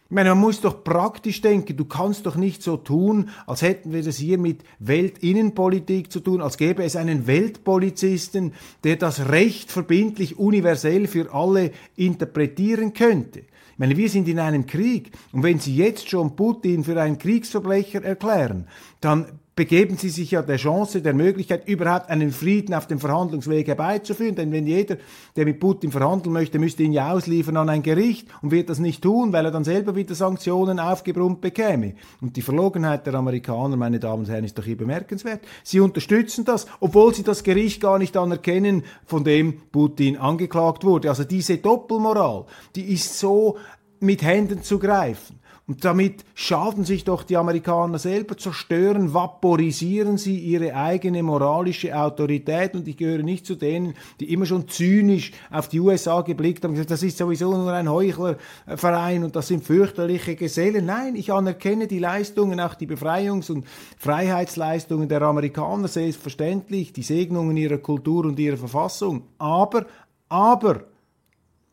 Ich 0.09 0.15
meine, 0.15 0.31
man 0.31 0.39
muss 0.39 0.63
doch 0.63 0.83
praktisch 0.83 1.43
denken. 1.43 1.77
Du 1.77 1.85
kannst 1.85 2.25
doch 2.25 2.37
nicht 2.37 2.63
so 2.63 2.79
tun, 2.79 3.29
als 3.47 3.61
hätten 3.61 3.93
wir 3.93 4.03
das 4.03 4.17
hier 4.17 4.39
mit 4.39 4.63
Weltinnenpolitik 4.79 6.11
zu 6.11 6.21
tun, 6.21 6.41
als 6.41 6.57
gäbe 6.57 6.85
es 6.85 6.97
einen 6.97 7.27
Weltpolizisten, 7.27 8.55
der 8.83 8.97
das 8.97 9.29
Recht 9.29 9.71
verbindlich 9.71 10.39
universell 10.39 11.07
für 11.07 11.35
alle 11.35 11.71
interpretieren 11.97 12.95
könnte. 12.95 13.43
Ich 13.77 13.79
meine, 13.79 13.99
wir 13.99 14.09
sind 14.09 14.27
in 14.27 14.39
einem 14.39 14.65
Krieg. 14.65 15.13
Und 15.33 15.43
wenn 15.43 15.59
Sie 15.59 15.77
jetzt 15.77 16.09
schon 16.09 16.35
Putin 16.35 16.83
für 16.83 16.99
einen 16.99 17.19
Kriegsverbrecher 17.19 18.03
erklären, 18.03 18.69
dann 19.03 19.39
begeben 19.57 19.97
sie 19.97 20.11
sich 20.11 20.33
ja 20.33 20.43
der 20.43 20.59
Chance, 20.59 21.01
der 21.01 21.15
Möglichkeit, 21.15 21.67
überhaupt 21.67 22.11
einen 22.11 22.31
Frieden 22.31 22.75
auf 22.75 22.87
dem 22.87 22.99
Verhandlungsweg 22.99 23.67
herbeizuführen. 23.67 24.37
Denn 24.37 24.53
wenn 24.53 24.67
jeder, 24.67 24.99
der 25.35 25.47
mit 25.47 25.59
Putin 25.59 25.91
verhandeln 25.91 26.35
möchte, 26.35 26.59
müsste 26.59 26.83
ihn 26.83 26.93
ja 26.93 27.11
ausliefern 27.11 27.57
an 27.57 27.71
ein 27.71 27.83
Gericht 27.83 28.29
und 28.43 28.51
wird 28.51 28.69
das 28.69 28.79
nicht 28.79 29.03
tun, 29.03 29.33
weil 29.33 29.47
er 29.47 29.51
dann 29.51 29.65
selber 29.65 29.97
wieder 29.97 30.15
Sanktionen 30.15 30.79
aufgebrummt 30.79 31.41
bekäme. 31.41 31.95
Und 32.21 32.37
die 32.37 32.43
Verlogenheit 32.43 33.07
der 33.07 33.15
Amerikaner, 33.15 33.79
meine 33.79 33.99
Damen 33.99 34.25
und 34.25 34.29
Herren, 34.29 34.45
ist 34.45 34.59
doch 34.59 34.65
hier 34.65 34.77
bemerkenswert. 34.77 35.41
Sie 35.65 35.81
unterstützen 35.81 36.45
das, 36.45 36.67
obwohl 36.81 37.15
sie 37.15 37.23
das 37.23 37.43
Gericht 37.43 37.81
gar 37.81 37.99
nicht 37.99 38.15
anerkennen, 38.19 38.85
von 39.07 39.25
dem 39.25 39.63
Putin 39.73 40.19
angeklagt 40.19 40.85
wurde. 40.85 41.09
Also 41.09 41.25
diese 41.25 41.57
Doppelmoral, 41.57 42.45
die 42.75 42.93
ist 42.93 43.19
so 43.19 43.57
mit 44.01 44.23
Händen 44.23 44.63
zu 44.63 44.79
greifen. 44.79 45.41
Und 45.69 45.85
damit 45.85 46.25
schaden 46.37 46.85
sich 46.85 47.03
doch 47.03 47.25
die 47.25 47.37
Amerikaner 47.37 47.99
selber, 47.99 48.37
zerstören, 48.37 49.13
vaporisieren 49.15 50.17
sie 50.17 50.39
ihre 50.39 50.77
eigene 50.77 51.25
moralische 51.25 51.99
Autorität. 51.99 52.75
Und 52.75 52.87
ich 52.87 52.97
gehöre 52.97 53.25
nicht 53.25 53.47
zu 53.47 53.57
denen, 53.57 53.95
die 54.21 54.33
immer 54.33 54.47
schon 54.47 54.69
zynisch 54.69 55.33
auf 55.51 55.69
die 55.69 55.81
USA 55.81 56.21
geblickt 56.21 56.63
haben 56.63 56.75
gesagt, 56.75 56.93
das 56.93 57.03
ist 57.03 57.19
sowieso 57.19 57.51
nur 57.57 57.73
ein 57.73 57.91
Heuchlerverein 57.91 59.25
und 59.25 59.35
das 59.35 59.49
sind 59.49 59.65
fürchterliche 59.65 60.37
Gesellen. 60.37 60.87
Nein, 60.87 61.17
ich 61.17 61.33
anerkenne 61.33 61.89
die 61.89 61.99
Leistungen, 61.99 62.61
auch 62.61 62.77
die 62.77 62.87
Befreiungs- 62.87 63.51
und 63.51 63.67
Freiheitsleistungen 63.99 65.09
der 65.09 65.23
Amerikaner, 65.23 65.89
selbstverständlich, 65.89 66.93
die 66.93 67.03
Segnungen 67.03 67.57
ihrer 67.57 67.79
Kultur 67.79 68.25
und 68.25 68.39
ihrer 68.39 68.57
Verfassung. 68.57 69.25
Aber, 69.39 69.87
aber, 70.29 70.85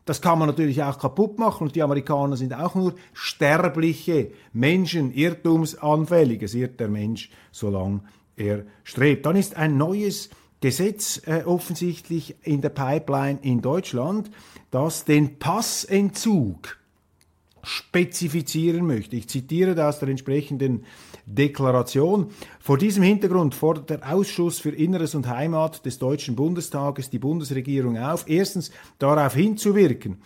das 0.04 0.20
kann 0.20 0.38
man 0.38 0.48
natürlich 0.48 0.82
auch 0.82 0.98
kaputt 0.98 1.38
machen 1.38 1.64
und 1.64 1.76
die 1.76 1.82
Amerikaner 1.82 2.36
sind 2.36 2.52
auch 2.54 2.74
nur 2.74 2.94
sterbliche 3.12 4.32
Menschen, 4.52 5.12
irrtumsanfällig. 5.12 6.42
Es 6.42 6.54
irrt 6.54 6.78
der 6.78 6.88
Mensch, 6.88 7.30
solange 7.50 8.00
er 8.36 8.64
strebt. 8.82 9.24
Dann 9.24 9.36
ist 9.36 9.56
ein 9.56 9.78
neues 9.78 10.28
Gesetz 10.60 11.22
äh, 11.26 11.44
offensichtlich 11.44 12.36
in 12.42 12.60
der 12.60 12.70
Pipeline 12.70 13.38
in 13.42 13.62
Deutschland, 13.62 14.30
das 14.70 15.04
den 15.04 15.38
Passentzug 15.38 16.78
spezifizieren 17.64 18.86
möchte. 18.86 19.16
Ich 19.16 19.28
zitiere 19.28 19.86
aus 19.86 19.98
der 19.98 20.08
entsprechenden 20.08 20.84
Deklaration. 21.26 22.28
Vor 22.60 22.78
diesem 22.78 23.02
Hintergrund 23.02 23.54
fordert 23.54 23.90
der 23.90 24.12
Ausschuss 24.12 24.58
für 24.58 24.70
Inneres 24.70 25.14
und 25.14 25.28
Heimat 25.28 25.84
des 25.84 25.98
Deutschen 25.98 26.36
Bundestages 26.36 27.10
die 27.10 27.18
Bundesregierung 27.18 27.98
auf, 27.98 28.24
erstens 28.28 28.70
darauf 28.98 29.34
hinzuwirken, 29.34 30.18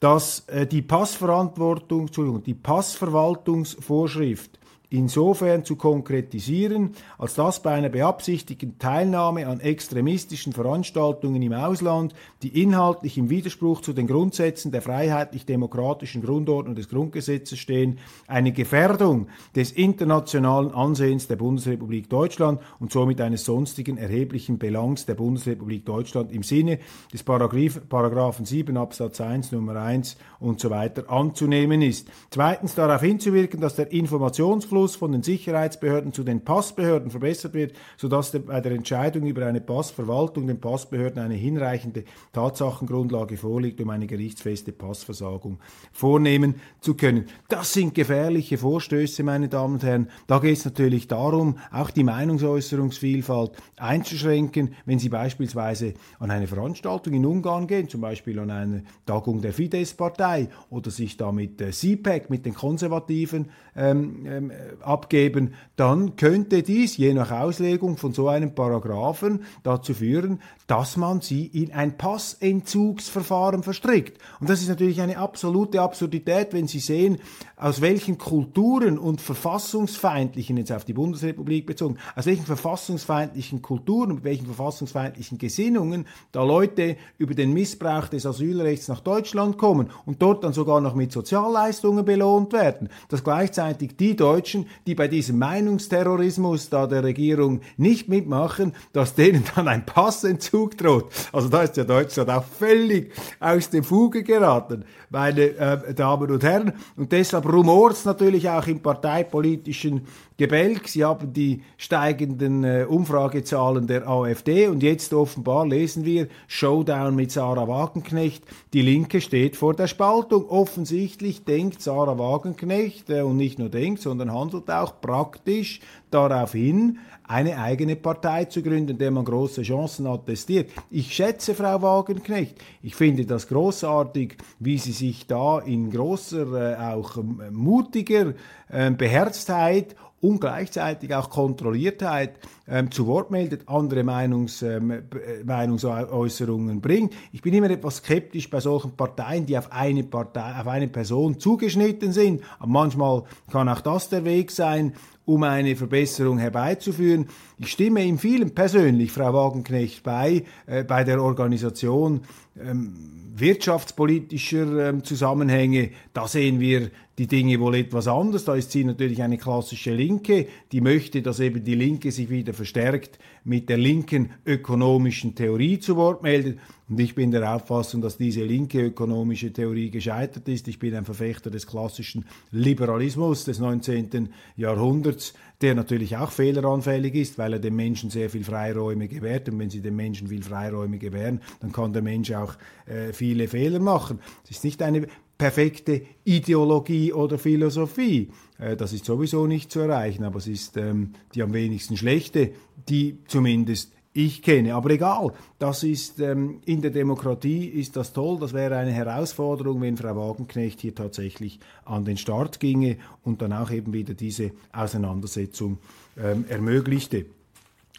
dass 0.00 0.40
äh, 0.48 0.66
die 0.66 0.82
Passverantwortung, 0.82 2.02
Entschuldigung, 2.02 2.42
die 2.42 2.54
Passverwaltungsvorschrift 2.54 4.58
insofern 4.94 5.64
zu 5.64 5.76
konkretisieren, 5.76 6.92
als 7.18 7.34
dass 7.34 7.60
bei 7.60 7.72
einer 7.72 7.88
beabsichtigten 7.88 8.78
Teilnahme 8.78 9.46
an 9.48 9.60
extremistischen 9.60 10.52
Veranstaltungen 10.52 11.42
im 11.42 11.52
Ausland, 11.52 12.14
die 12.42 12.62
inhaltlich 12.62 13.18
im 13.18 13.28
Widerspruch 13.28 13.80
zu 13.80 13.92
den 13.92 14.06
Grundsätzen 14.06 14.70
der 14.70 14.82
freiheitlich-demokratischen 14.82 16.22
Grundordnung 16.22 16.76
des 16.76 16.88
Grundgesetzes 16.88 17.58
stehen, 17.58 17.98
eine 18.28 18.52
Gefährdung 18.52 19.26
des 19.56 19.72
internationalen 19.72 20.70
Ansehens 20.70 21.26
der 21.26 21.36
Bundesrepublik 21.36 22.08
Deutschland 22.08 22.60
und 22.78 22.92
somit 22.92 23.20
eines 23.20 23.44
sonstigen 23.44 23.96
erheblichen 23.96 24.58
Belangs 24.58 25.06
der 25.06 25.14
Bundesrepublik 25.14 25.84
Deutschland 25.84 26.30
im 26.30 26.44
Sinne 26.44 26.78
des 27.12 27.24
Paragraphen 27.24 28.44
7 28.44 28.76
Absatz 28.76 29.20
1 29.20 29.50
Nummer 29.50 29.76
1 29.76 30.16
und 30.38 30.60
so 30.60 30.70
weiter 30.70 31.10
anzunehmen 31.10 31.82
ist. 31.82 32.08
Zweitens 32.30 32.74
darauf 32.76 33.00
hinzuwirken, 33.00 33.60
dass 33.60 33.74
der 33.74 33.90
Informationsfluss 33.90 34.83
Rückfluss 34.84 34.96
von 34.96 35.12
den 35.12 35.22
Sicherheitsbehörden 35.22 36.12
zu 36.12 36.24
den 36.24 36.44
Passbehörden 36.44 37.10
verbessert 37.10 37.54
wird, 37.54 37.72
sodass 37.96 38.32
bei 38.32 38.60
der 38.60 38.72
Entscheidung 38.72 39.26
über 39.26 39.46
eine 39.46 39.62
Passverwaltung 39.62 40.46
den 40.46 40.60
Passbehörden 40.60 41.22
eine 41.22 41.34
hinreichende 41.34 42.04
Tatsachengrundlage 42.32 43.38
vorliegt, 43.38 43.80
um 43.80 43.88
eine 43.88 44.06
gerichtsfeste 44.06 44.72
Passversagung 44.72 45.58
vornehmen 45.92 46.56
zu 46.80 46.94
können. 46.94 47.26
Das 47.48 47.72
sind 47.72 47.94
gefährliche 47.94 48.58
Vorstöße, 48.58 49.22
meine 49.22 49.48
Damen 49.48 49.74
und 49.74 49.84
Herren. 49.84 50.08
Da 50.26 50.38
geht 50.38 50.58
es 50.58 50.64
natürlich 50.66 51.08
darum, 51.08 51.56
auch 51.72 51.90
die 51.90 52.04
Meinungsäußerungsvielfalt 52.04 53.52
einzuschränken, 53.78 54.74
wenn 54.84 54.98
Sie 54.98 55.08
beispielsweise 55.08 55.94
an 56.18 56.30
eine 56.30 56.46
Veranstaltung 56.46 57.14
in 57.14 57.24
Ungarn 57.24 57.66
gehen, 57.66 57.88
zum 57.88 58.02
Beispiel 58.02 58.38
an 58.38 58.50
eine 58.50 58.84
Tagung 59.06 59.40
der 59.40 59.54
Fidesz-Partei 59.54 60.48
oder 60.68 60.90
sich 60.90 61.16
da 61.16 61.32
mit 61.32 61.60
äh, 61.62 61.70
CPAC, 61.70 62.28
mit 62.28 62.44
den 62.44 62.54
Konservativen 62.54 63.50
ähm, 63.76 64.26
ähm, 64.26 64.50
abgeben, 64.80 65.54
dann 65.76 66.16
könnte 66.16 66.62
dies 66.62 66.96
je 66.96 67.14
nach 67.14 67.30
Auslegung 67.30 67.96
von 67.96 68.12
so 68.12 68.28
einem 68.28 68.54
Paragraphen 68.54 69.44
dazu 69.62 69.94
führen, 69.94 70.40
dass 70.66 70.96
man 70.96 71.20
sie 71.20 71.46
in 71.46 71.72
ein 71.72 71.98
Passentzugsverfahren 71.98 73.62
verstrickt. 73.62 74.18
Und 74.40 74.48
das 74.48 74.62
ist 74.62 74.68
natürlich 74.68 75.00
eine 75.00 75.18
absolute 75.18 75.82
Absurdität, 75.82 76.52
wenn 76.52 76.68
Sie 76.68 76.78
sehen, 76.78 77.18
aus 77.56 77.80
welchen 77.80 78.18
Kulturen 78.18 78.98
und 78.98 79.20
verfassungsfeindlichen, 79.20 80.56
jetzt 80.56 80.72
auf 80.72 80.84
die 80.84 80.92
Bundesrepublik 80.92 81.66
bezogen, 81.66 81.98
aus 82.16 82.26
welchen 82.26 82.46
verfassungsfeindlichen 82.46 83.62
Kulturen 83.62 84.12
und 84.12 84.24
welchen 84.24 84.46
verfassungsfeindlichen 84.46 85.38
Gesinnungen 85.38 86.06
da 86.32 86.44
Leute 86.44 86.96
über 87.18 87.34
den 87.34 87.52
Missbrauch 87.52 88.08
des 88.08 88.24
Asylrechts 88.24 88.88
nach 88.88 89.00
Deutschland 89.00 89.58
kommen 89.58 89.90
und 90.06 90.22
dort 90.22 90.44
dann 90.44 90.52
sogar 90.52 90.80
noch 90.80 90.94
mit 90.94 91.12
Sozialleistungen 91.12 92.04
belohnt 92.04 92.52
werden. 92.52 92.88
Dass 93.08 93.24
gleichzeitig 93.24 93.96
die 93.96 94.16
Deutschen, 94.16 94.53
die 94.86 94.94
bei 94.94 95.08
diesem 95.08 95.38
Meinungsterrorismus 95.38 96.70
da 96.70 96.86
der 96.86 97.02
Regierung 97.02 97.60
nicht 97.76 98.08
mitmachen, 98.08 98.72
dass 98.92 99.14
denen 99.14 99.44
dann 99.54 99.68
ein 99.68 99.86
Passentzug 99.86 100.76
droht. 100.76 101.06
Also 101.32 101.48
da 101.48 101.62
ist 101.62 101.76
ja 101.76 101.84
Deutschland 101.84 102.30
auch 102.30 102.44
völlig 102.44 103.12
aus 103.40 103.70
dem 103.70 103.84
Fuge 103.84 104.22
geraten, 104.22 104.84
meine 105.10 105.42
äh, 105.42 105.94
Damen 105.94 106.30
und 106.30 106.42
Herren. 106.42 106.72
Und 106.96 107.12
deshalb 107.12 107.50
rumort 107.50 107.94
es 107.94 108.04
natürlich 108.04 108.48
auch 108.48 108.66
im 108.66 108.80
parteipolitischen 108.80 110.02
Gebälk. 110.36 110.88
Sie 110.88 111.04
haben 111.04 111.32
die 111.32 111.62
steigenden 111.76 112.64
äh, 112.64 112.86
Umfragezahlen 112.88 113.86
der 113.86 114.08
AfD 114.08 114.66
und 114.66 114.82
jetzt 114.82 115.14
offenbar 115.14 115.64
lesen 115.66 116.04
wir 116.04 116.26
Showdown 116.48 117.14
mit 117.14 117.30
Sarah 117.30 117.68
Wagenknecht. 117.68 118.42
Die 118.72 118.82
Linke 118.82 119.20
steht 119.20 119.56
vor 119.56 119.74
der 119.74 119.86
Spaltung. 119.86 120.48
Offensichtlich 120.48 121.44
denkt 121.44 121.80
Sarah 121.80 122.18
Wagenknecht 122.18 123.10
äh, 123.10 123.22
und 123.22 123.36
nicht 123.36 123.60
nur 123.60 123.68
denkt, 123.68 124.02
sondern 124.02 124.32
handelt 124.32 124.43
auch 124.52 125.00
praktisch 125.00 125.80
darauf 126.10 126.52
hin, 126.52 126.98
eine 127.26 127.58
eigene 127.58 127.96
Partei 127.96 128.44
zu 128.44 128.62
gründen, 128.62 128.98
der 128.98 129.10
man 129.10 129.24
große 129.24 129.62
Chancen 129.62 130.06
attestiert. 130.06 130.70
Ich 130.90 131.14
schätze 131.14 131.54
Frau 131.54 131.80
Wagenknecht. 131.80 132.56
Ich 132.82 132.94
finde 132.94 133.24
das 133.24 133.48
großartig, 133.48 134.36
wie 134.58 134.78
sie 134.78 134.92
sich 134.92 135.26
da 135.26 135.60
in 135.60 135.90
großer, 135.90 136.72
äh, 136.72 136.76
auch 136.76 137.16
ähm, 137.16 137.40
mutiger 137.52 138.34
äh, 138.68 138.90
Beherztheit 138.90 139.96
und 140.20 140.40
gleichzeitig 140.40 141.14
auch 141.14 141.30
Kontrolliertheit 141.30 142.38
ähm, 142.68 142.90
zu 142.90 143.06
Wort 143.06 143.30
meldet, 143.30 143.68
andere 143.68 144.04
Meinungs, 144.04 144.62
ähm, 144.62 144.90
äh, 144.90 145.02
Meinungsäußerungen 145.44 146.80
bringt. 146.80 147.12
Ich 147.32 147.42
bin 147.42 147.54
immer 147.54 147.70
etwas 147.70 147.96
skeptisch 147.96 148.48
bei 148.48 148.60
solchen 148.60 148.92
Parteien, 148.92 149.46
die 149.46 149.58
auf 149.58 149.70
eine 149.72 150.02
Partei, 150.04 150.60
auf 150.60 150.66
eine 150.66 150.88
Person 150.88 151.38
zugeschnitten 151.38 152.12
sind. 152.12 152.42
Aber 152.58 152.70
manchmal 152.70 153.24
kann 153.50 153.68
auch 153.68 153.80
das 153.80 154.08
der 154.08 154.24
Weg 154.24 154.50
sein, 154.50 154.94
um 155.26 155.42
eine 155.42 155.76
Verbesserung 155.76 156.38
herbeizuführen. 156.38 157.26
Ich 157.58 157.70
stimme 157.70 158.04
in 158.04 158.18
vielen 158.18 158.54
persönlich, 158.54 159.12
Frau 159.12 159.32
Wagenknecht, 159.32 160.02
bei, 160.02 160.44
äh, 160.66 160.84
bei 160.84 161.04
der 161.04 161.22
Organisation 161.22 162.22
ähm, 162.60 162.94
wirtschaftspolitischer 163.36 164.88
ähm, 164.88 165.04
Zusammenhänge. 165.04 165.90
Da 166.12 166.28
sehen 166.28 166.60
wir 166.60 166.90
die 167.18 167.26
Dinge 167.26 167.58
wohl 167.60 167.76
etwas 167.76 168.06
anders. 168.08 168.44
Da 168.44 168.54
ist 168.54 168.72
sie 168.72 168.84
natürlich 168.84 169.22
eine 169.22 169.38
klassische 169.38 169.92
Linke, 169.92 170.46
die 170.72 170.80
möchte, 170.80 171.22
dass 171.22 171.40
eben 171.40 171.64
die 171.64 171.74
Linke 171.74 172.12
sich 172.12 172.30
wieder 172.30 172.53
verstärkt 172.54 173.18
mit 173.44 173.68
der 173.68 173.76
linken 173.76 174.30
ökonomischen 174.46 175.34
Theorie 175.34 175.78
zu 175.78 175.96
Wort 175.96 176.22
meldet. 176.22 176.58
Und 176.88 177.00
ich 177.00 177.14
bin 177.14 177.30
der 177.30 177.54
Auffassung, 177.54 178.02
dass 178.02 178.18
diese 178.18 178.44
linke 178.44 178.80
ökonomische 178.80 179.52
Theorie 179.52 179.90
gescheitert 179.90 180.48
ist. 180.48 180.68
Ich 180.68 180.78
bin 180.78 180.94
ein 180.94 181.04
Verfechter 181.04 181.50
des 181.50 181.66
klassischen 181.66 182.26
Liberalismus 182.50 183.44
des 183.44 183.58
19. 183.58 184.28
Jahrhunderts, 184.56 185.32
der 185.60 185.74
natürlich 185.74 186.16
auch 186.16 186.30
fehleranfällig 186.30 187.14
ist, 187.14 187.38
weil 187.38 187.54
er 187.54 187.58
dem 187.58 187.76
Menschen 187.76 188.10
sehr 188.10 188.28
viel 188.28 188.44
Freiräume 188.44 189.08
gewährt. 189.08 189.48
Und 189.48 189.58
wenn 189.58 189.70
Sie 189.70 189.80
dem 189.80 189.96
Menschen 189.96 190.28
viel 190.28 190.42
Freiräume 190.42 190.98
gewähren, 190.98 191.40
dann 191.60 191.72
kann 191.72 191.92
der 191.94 192.02
Mensch 192.02 192.32
auch 192.32 192.54
äh, 192.86 193.12
viele 193.12 193.48
Fehler 193.48 193.80
machen. 193.80 194.18
Es 194.44 194.50
ist 194.50 194.64
nicht 194.64 194.82
eine 194.82 195.06
perfekte 195.38 196.02
Ideologie 196.24 197.12
oder 197.12 197.38
Philosophie. 197.38 198.30
Äh, 198.58 198.76
das 198.76 198.92
ist 198.92 199.04
sowieso 199.04 199.46
nicht 199.46 199.70
zu 199.70 199.80
erreichen, 199.80 200.24
aber 200.24 200.38
es 200.38 200.46
ist 200.46 200.76
ähm, 200.76 201.14
die 201.34 201.42
am 201.42 201.52
wenigsten 201.52 201.96
schlechte, 201.96 202.52
die 202.88 203.18
zumindest 203.26 203.92
ich 204.14 204.42
kenne. 204.42 204.74
Aber 204.74 204.90
egal, 204.90 205.32
das 205.58 205.82
ist 205.82 206.20
ähm, 206.20 206.60
in 206.64 206.80
der 206.80 206.92
Demokratie 206.92 207.66
ist 207.66 207.96
das 207.96 208.12
toll. 208.12 208.38
Das 208.38 208.52
wäre 208.52 208.76
eine 208.76 208.92
Herausforderung, 208.92 209.80
wenn 209.82 209.96
Frau 209.96 210.16
Wagenknecht 210.16 210.80
hier 210.80 210.94
tatsächlich 210.94 211.58
an 211.84 212.04
den 212.04 212.16
Start 212.16 212.60
ginge 212.60 212.96
und 213.24 213.42
dann 213.42 213.52
auch 213.52 213.70
eben 213.72 213.92
wieder 213.92 214.14
diese 214.14 214.52
Auseinandersetzung 214.72 215.78
ähm, 216.16 216.44
ermöglichte. 216.48 217.26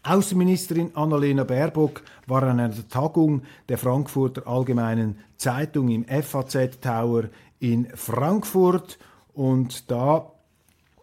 Außenministerin 0.07 0.95
Annalena 0.95 1.43
Baerbock 1.45 2.03
war 2.27 2.43
an 2.43 2.59
einer 2.59 2.87
Tagung 2.89 3.41
der 3.67 3.79
Frankfurter 3.79 4.47
Allgemeinen 4.47 5.17
Zeitung 5.35 5.89
im 5.89 6.05
FAZ 6.05 6.79
Tower 6.79 7.23
in 7.59 7.87
Frankfurt 7.95 8.99
und 9.33 9.89
da 9.89 10.31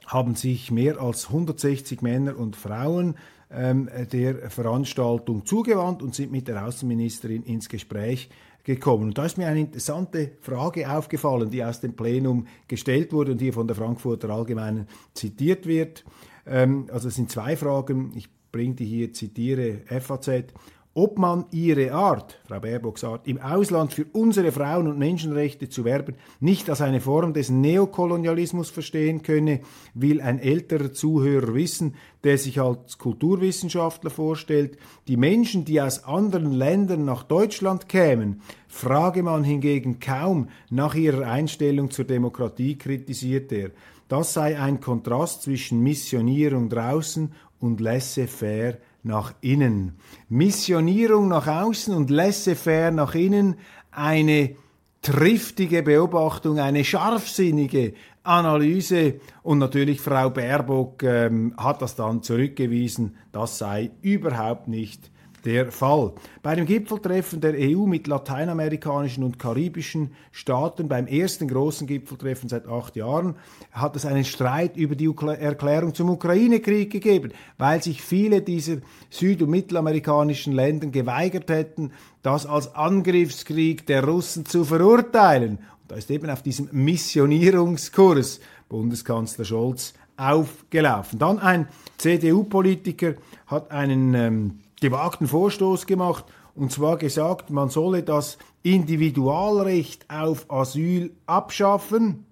haben 0.07 0.37
sich 0.37 0.71
mehr 0.71 1.01
als 1.01 1.27
160 1.27 2.01
Männer 2.01 2.39
und 2.39 2.55
Frauen 2.55 3.17
ähm, 3.51 3.91
der 4.13 4.49
Veranstaltung 4.51 5.45
zugewandt 5.47 6.01
und 6.01 6.15
sind 6.15 6.31
mit 6.31 6.47
der 6.47 6.65
Außenministerin 6.65 7.43
ins 7.43 7.69
Gespräch 7.69 8.31
gekommen. 8.63 9.07
Und 9.07 9.19
da 9.19 9.25
ist 9.25 9.37
mir 9.37 9.49
eine 9.49 9.59
interessante 9.59 10.31
Frage 10.41 10.89
aufgefallen, 10.89 11.51
die 11.51 11.65
aus 11.65 11.81
dem 11.81 11.95
Plenum 11.95 12.47
gestellt 12.69 13.13
wurde 13.13 13.33
und 13.33 13.41
hier 13.41 13.53
von 13.53 13.67
der 13.67 13.75
Frankfurter 13.75 14.31
Allgemeinen 14.31 14.87
zitiert 15.13 15.67
wird. 15.67 16.05
Ähm, 16.47 16.87
also 16.93 17.09
es 17.09 17.17
sind 17.17 17.33
zwei 17.33 17.57
Fragen. 17.57 18.13
Ich 18.15 18.29
bringt 18.53 18.79
die 18.79 18.85
hier, 18.85 19.13
zitiere 19.13 19.81
FAZ, 19.87 20.53
ob 20.95 21.19
man 21.19 21.47
ihre 21.53 21.93
Art, 21.93 22.39
Frau 22.47 22.61
Baerbocks 22.61 23.03
Art, 23.03 23.27
im 23.27 23.41
Ausland 23.41 23.95
für 23.95 24.05
unsere 24.13 24.53
Frauen- 24.53 24.89
und 24.89 24.99
Menschenrechte 24.99 25.71
zu 25.71 25.87
werben, 25.87 26.17
nicht 26.39 26.69
als 26.69 26.83
eine 26.83 27.01
Form 27.01 27.33
des 27.33 27.49
Neokolonialismus 27.49 28.69
verstehen 28.69 29.23
könne, 29.23 29.61
will 29.95 30.21
ein 30.21 30.39
älterer 30.39 30.93
Zuhörer 30.93 31.55
wissen, 31.55 31.95
der 32.25 32.37
sich 32.37 32.61
als 32.61 32.99
Kulturwissenschaftler 32.99 34.11
vorstellt. 34.11 34.77
Die 35.09 35.17
Menschen, 35.17 35.65
die 35.65 35.81
aus 35.81 36.05
anderen 36.05 36.53
Ländern 36.53 37.07
nach 37.07 37.23
Deutschland 37.23 37.89
kämen, 37.89 38.43
frage 38.69 39.23
man 39.23 39.45
hingegen 39.45 39.99
kaum 39.99 40.49
nach 40.69 40.95
ihrer 40.95 41.27
Einstellung 41.27 41.91
zur 41.91 42.05
Demokratie, 42.05 42.77
kritisiert 42.77 43.51
er. 43.51 43.71
Das 44.09 44.35
sei 44.35 44.61
ein 44.61 44.81
Kontrast 44.81 45.41
zwischen 45.41 45.81
Missionierung 45.81 46.69
draußen 46.69 47.33
und 47.63 47.81
laissez-faire 47.81 48.79
nach 49.05 49.35
innen. 49.41 49.97
Missionierung 50.29 51.29
nach 51.29 51.47
außen 51.47 51.95
und 51.95 52.11
laissez-faire 52.11 52.91
nach 52.91 53.15
innen, 53.15 53.57
eine 53.91 54.57
triftige 55.01 55.83
Beobachtung, 55.83 56.59
eine 56.59 56.85
scharfsinnige 56.85 57.95
Analyse 58.25 59.21
und 59.43 59.59
natürlich 59.59 60.01
Frau 60.01 60.31
Baerbock 60.31 61.03
ähm, 61.03 61.55
hat 61.57 61.83
das 61.83 61.97
dann 61.97 62.23
zurückgewiesen, 62.23 63.17
das 63.33 63.59
sei 63.59 63.91
überhaupt 64.01 64.69
nicht 64.69 65.12
der 65.45 65.73
Fall. 65.73 66.13
Bei 66.43 66.55
dem 66.55 66.67
Gipfeltreffen 66.67 67.41
der 67.41 67.55
EU 67.57 67.87
mit 67.87 68.07
lateinamerikanischen 68.07 69.25
und 69.25 69.39
karibischen 69.39 70.13
Staaten, 70.31 70.89
beim 70.89 71.07
ersten 71.07 71.49
großen 71.49 71.87
Gipfeltreffen 71.87 72.49
seit 72.49 72.67
acht 72.67 72.97
Jahren, 72.97 73.37
hat 73.73 73.97
es 73.97 74.07
einen 74.07 74.25
Streit 74.25 74.77
über 74.77 74.95
die 74.95 75.11
Erklärung 75.39 75.95
zum 75.95 76.11
Ukraine-Krieg 76.11 76.91
gegeben, 76.91 77.33
weil 77.59 77.83
sich 77.83 78.03
viele 78.03 78.43
dieser 78.43 78.79
süd- 79.11 79.43
und 79.43 79.51
mittelamerikanischen 79.51 80.53
Länder 80.53 80.87
geweigert 80.89 81.51
hätten, 81.51 81.93
das 82.23 82.47
als 82.47 82.75
Angriffskrieg 82.75 83.87
der 83.87 84.05
Russen 84.05 84.47
zu 84.47 84.65
verurteilen. 84.65 85.59
Und 85.83 85.91
da 85.91 85.97
ist 85.97 86.11
eben 86.11 86.31
auf 86.31 86.43
diesem 86.43 86.69
Missionierungskurs 86.73 88.41
Bundeskanzler 88.69 89.45
Scholz 89.45 89.95
aufgelaufen. 90.17 91.19
Dann 91.19 91.39
ein 91.39 91.69
CDU-Politiker 91.99 93.15
hat 93.47 93.71
einen 93.71 94.15
ähm, 94.15 94.62
gewagten 94.83 95.29
Vorstoß 95.29 95.87
gemacht 95.87 96.25
und 96.55 96.73
zwar 96.73 96.99
gesagt, 96.99 97.51
man 97.51 97.71
solle 97.71 98.03
das 98.03 98.37
Individualrecht 98.63 100.05
auf 100.11 100.51
Asyl 100.51 101.13
abschaffen 101.25 102.27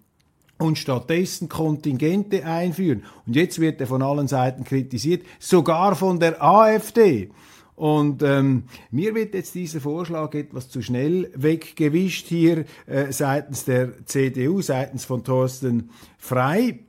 und 0.59 0.77
stattdessen 0.77 1.49
Kontingente 1.49 2.45
einführen. 2.45 3.05
Und 3.27 3.37
jetzt 3.37 3.61
wird 3.61 3.81
er 3.81 3.87
von 3.87 4.03
allen 4.03 4.29
Seiten 4.29 4.65
kritisiert, 4.65 5.25
sogar 5.39 5.95
von 5.95 6.21
der 6.21 6.43
AfD. 6.43 7.31
Und 7.77 8.23
ähm, 8.23 8.65
mir 8.91 9.15
wird 9.15 9.33
jetzt 9.33 9.55
dieser 9.55 9.81
Vorschlag 9.81 10.35
etwas 10.35 10.69
zu 10.69 10.83
schnell 10.83 11.31
weggewischt 11.35 12.27
hier 12.27 12.67
äh, 12.87 13.11
seitens 13.11 13.65
der 13.65 14.05
CDU, 14.05 14.61
seitens 14.61 15.07
von 15.07 15.25
Thorsten 15.25 15.89
Frei. 16.19 16.81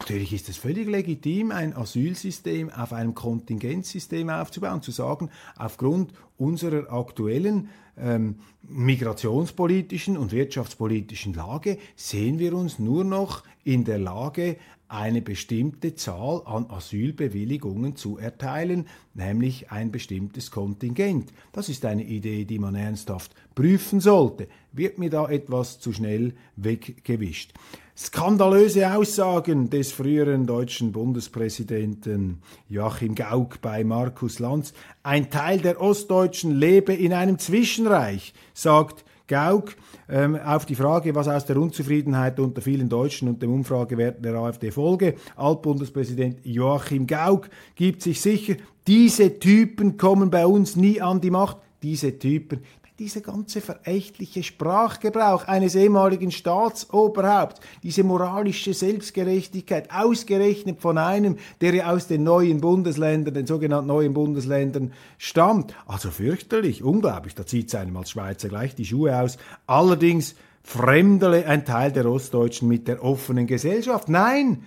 Natürlich 0.00 0.32
ist 0.32 0.48
es 0.48 0.56
völlig 0.56 0.88
legitim, 0.88 1.50
ein 1.50 1.74
Asylsystem 1.74 2.70
auf 2.70 2.92
einem 2.92 3.14
Kontingentsystem 3.14 4.28
aufzubauen, 4.28 4.82
zu 4.82 4.90
sagen, 4.90 5.30
aufgrund 5.56 6.12
unserer 6.36 6.92
aktuellen 6.92 7.68
ähm, 7.96 8.36
migrationspolitischen 8.62 10.16
und 10.16 10.32
wirtschaftspolitischen 10.32 11.32
Lage 11.32 11.78
sehen 11.94 12.38
wir 12.38 12.54
uns 12.54 12.78
nur 12.78 13.04
noch 13.04 13.44
in 13.62 13.84
der 13.84 13.98
Lage, 13.98 14.56
eine 14.88 15.22
bestimmte 15.22 15.94
Zahl 15.94 16.42
an 16.44 16.70
Asylbewilligungen 16.70 17.96
zu 17.96 18.18
erteilen, 18.18 18.86
nämlich 19.14 19.70
ein 19.70 19.90
bestimmtes 19.90 20.50
Kontingent. 20.50 21.32
Das 21.52 21.68
ist 21.68 21.84
eine 21.84 22.04
Idee, 22.04 22.44
die 22.44 22.58
man 22.58 22.74
ernsthaft 22.74 23.34
prüfen 23.54 24.00
sollte. 24.00 24.48
Wird 24.72 24.98
mir 24.98 25.10
da 25.10 25.28
etwas 25.28 25.80
zu 25.80 25.92
schnell 25.92 26.34
weggewischt. 26.56 27.54
Skandalöse 27.96 28.92
Aussagen 28.92 29.70
des 29.70 29.92
früheren 29.92 30.46
deutschen 30.46 30.90
Bundespräsidenten 30.90 32.42
Joachim 32.68 33.14
Gauck 33.14 33.60
bei 33.60 33.84
Markus 33.84 34.40
Lanz. 34.40 34.74
Ein 35.04 35.30
Teil 35.30 35.60
der 35.60 35.80
Ostdeutschen 35.80 36.50
lebe 36.50 36.92
in 36.92 37.12
einem 37.12 37.38
Zwischenreich, 37.38 38.34
sagt 38.52 39.04
Gauck 39.26 39.74
ähm, 40.08 40.36
auf 40.36 40.66
die 40.66 40.74
Frage, 40.74 41.14
was 41.14 41.28
aus 41.28 41.46
der 41.46 41.56
Unzufriedenheit 41.56 42.38
unter 42.38 42.60
vielen 42.60 42.88
Deutschen 42.88 43.28
und 43.28 43.42
dem 43.42 43.52
Umfragewert 43.52 44.24
der 44.24 44.34
AfD 44.34 44.70
folge. 44.70 45.14
Altbundespräsident 45.36 46.38
Joachim 46.44 47.06
Gauck 47.06 47.48
gibt 47.74 48.02
sich 48.02 48.20
sicher, 48.20 48.56
diese 48.86 49.38
Typen 49.38 49.96
kommen 49.96 50.30
bei 50.30 50.46
uns 50.46 50.76
nie 50.76 51.00
an 51.00 51.20
die 51.20 51.30
Macht. 51.30 51.58
Diese 51.82 52.18
Typen, 52.18 52.60
dieser 52.98 53.22
ganze 53.22 53.60
verächtliche 53.60 54.44
Sprachgebrauch 54.44 55.48
eines 55.48 55.74
ehemaligen 55.74 56.30
Staatsoberhaupts, 56.30 57.60
diese 57.82 58.04
moralische 58.04 58.72
Selbstgerechtigkeit, 58.72 59.90
ausgerechnet 59.92 60.80
von 60.80 60.96
einem, 60.96 61.38
der 61.60 61.74
ja 61.74 61.92
aus 61.92 62.06
den 62.06 62.22
neuen 62.22 62.60
Bundesländern, 62.60 63.34
den 63.34 63.46
sogenannten 63.46 63.88
neuen 63.88 64.14
Bundesländern 64.14 64.92
stammt. 65.18 65.74
Also 65.86 66.10
fürchterlich, 66.10 66.84
unglaublich, 66.84 67.34
da 67.34 67.44
zieht 67.44 67.68
es 67.68 67.74
einem 67.74 67.96
als 67.96 68.10
Schweizer 68.10 68.48
gleich 68.48 68.76
die 68.76 68.84
Schuhe 68.84 69.18
aus. 69.18 69.38
Allerdings 69.66 70.36
fremdele 70.62 71.46
ein 71.46 71.64
Teil 71.64 71.90
der 71.90 72.06
Ostdeutschen 72.06 72.68
mit 72.68 72.86
der 72.86 73.02
offenen 73.02 73.48
Gesellschaft. 73.48 74.08
Nein, 74.08 74.62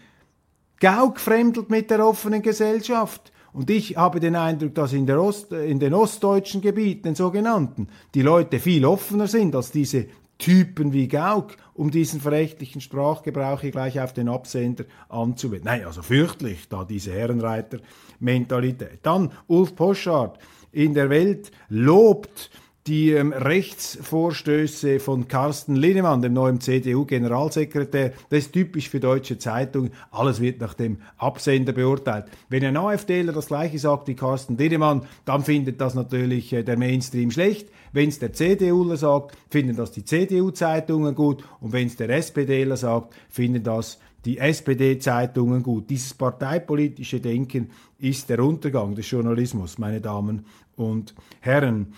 Gauck 0.82 1.22
fremdelt 1.22 1.70
mit 1.70 1.90
der 1.90 2.06
offenen 2.06 2.42
Gesellschaft. 2.42 3.32
Und 3.54 3.70
ich 3.70 3.98
habe 3.98 4.20
den 4.20 4.36
Eindruck, 4.36 4.76
dass 4.76 4.94
in, 4.94 5.10
Ost, 5.12 5.52
in, 5.52 5.80
den 5.80 5.94
ostdeutschen 5.94 6.62
Gebieten, 6.62 7.04
den 7.04 7.16
sogenannten, 7.16 7.88
die 8.14 8.22
Leute 8.22 8.60
viel 8.60 8.86
offener 8.86 9.28
sind 9.28 9.56
als 9.56 9.72
diese 9.72 10.08
Typen 10.38 10.94
wie 10.94 11.08
Gauck, 11.08 11.58
um 11.74 11.90
diesen 11.90 12.22
verächtlichen 12.22 12.82
Sprachgebrauch 12.82 13.62
hier 13.62 13.72
gleich 13.72 14.00
auf 14.00 14.14
den 14.14 14.30
Absender 14.30 14.86
anzuwenden. 15.10 15.66
Nein, 15.66 15.86
also 15.86 16.02
fürchtlich, 16.02 16.68
da 16.70 16.86
diese 16.86 17.12
Herrenreiter-Mentalität. 17.12 19.00
Dann 19.04 19.32
Ulf 19.48 19.76
Poschardt 19.76 20.38
in 20.72 20.94
der 20.94 21.10
Welt 21.10 21.52
lobt 21.70 22.52
die 22.88 23.12
ähm, 23.12 23.34
Rechtsvorstöße 23.34 25.00
von 25.00 25.28
Carsten 25.28 25.76
Linnemann, 25.76 26.22
dem 26.22 26.34
neuen 26.34 26.62
CDU-Generalsekretär, 26.62 28.14
das 28.30 28.40
ist 28.40 28.54
typisch 28.54 28.90
für 28.90 29.00
deutsche 29.00 29.38
Zeitungen. 29.38 29.92
Alles 30.12 30.40
wird 30.40 30.62
nach 30.62 30.74
dem 30.74 30.98
Absender 31.18 31.74
beurteilt. 31.74 32.26
Wenn 32.50 32.64
ein 32.64 32.78
AfDler 32.78 33.34
das 33.34 33.48
Gleiche 33.48 33.78
sagt 33.80 34.08
wie 34.08 34.16
Carsten 34.16 34.58
Linnemann, 34.58 35.04
dann 35.26 35.44
findet 35.44 35.82
das 35.82 35.96
natürlich 35.96 36.54
äh, 36.54 36.64
der 36.64 36.78
Mainstream 36.78 37.32
schlecht. 37.32 37.70
Wenn 37.92 38.10
es 38.10 38.20
der 38.20 38.34
CDUler 38.34 38.98
sagt, 38.98 39.38
finden 39.50 39.76
das 39.76 39.92
die 39.92 40.06
CDU-Zeitungen 40.06 41.16
gut. 41.16 41.44
Und 41.60 41.74
wenn 41.74 41.88
es 41.88 41.98
der 41.98 42.10
SPDler 42.10 42.78
sagt, 42.78 43.14
finden 43.30 43.64
das 43.64 44.00
die 44.26 44.38
SPD-Zeitungen 44.38 45.64
gut. 45.64 45.90
Dieses 45.90 46.14
parteipolitische 46.14 47.20
Denken 47.20 47.70
ist 48.00 48.30
der 48.30 48.44
Untergang 48.44 48.96
des 48.96 49.10
Journalismus, 49.10 49.78
meine 49.78 50.02
Damen 50.02 50.46
und 50.76 51.16
Herren. 51.40 51.94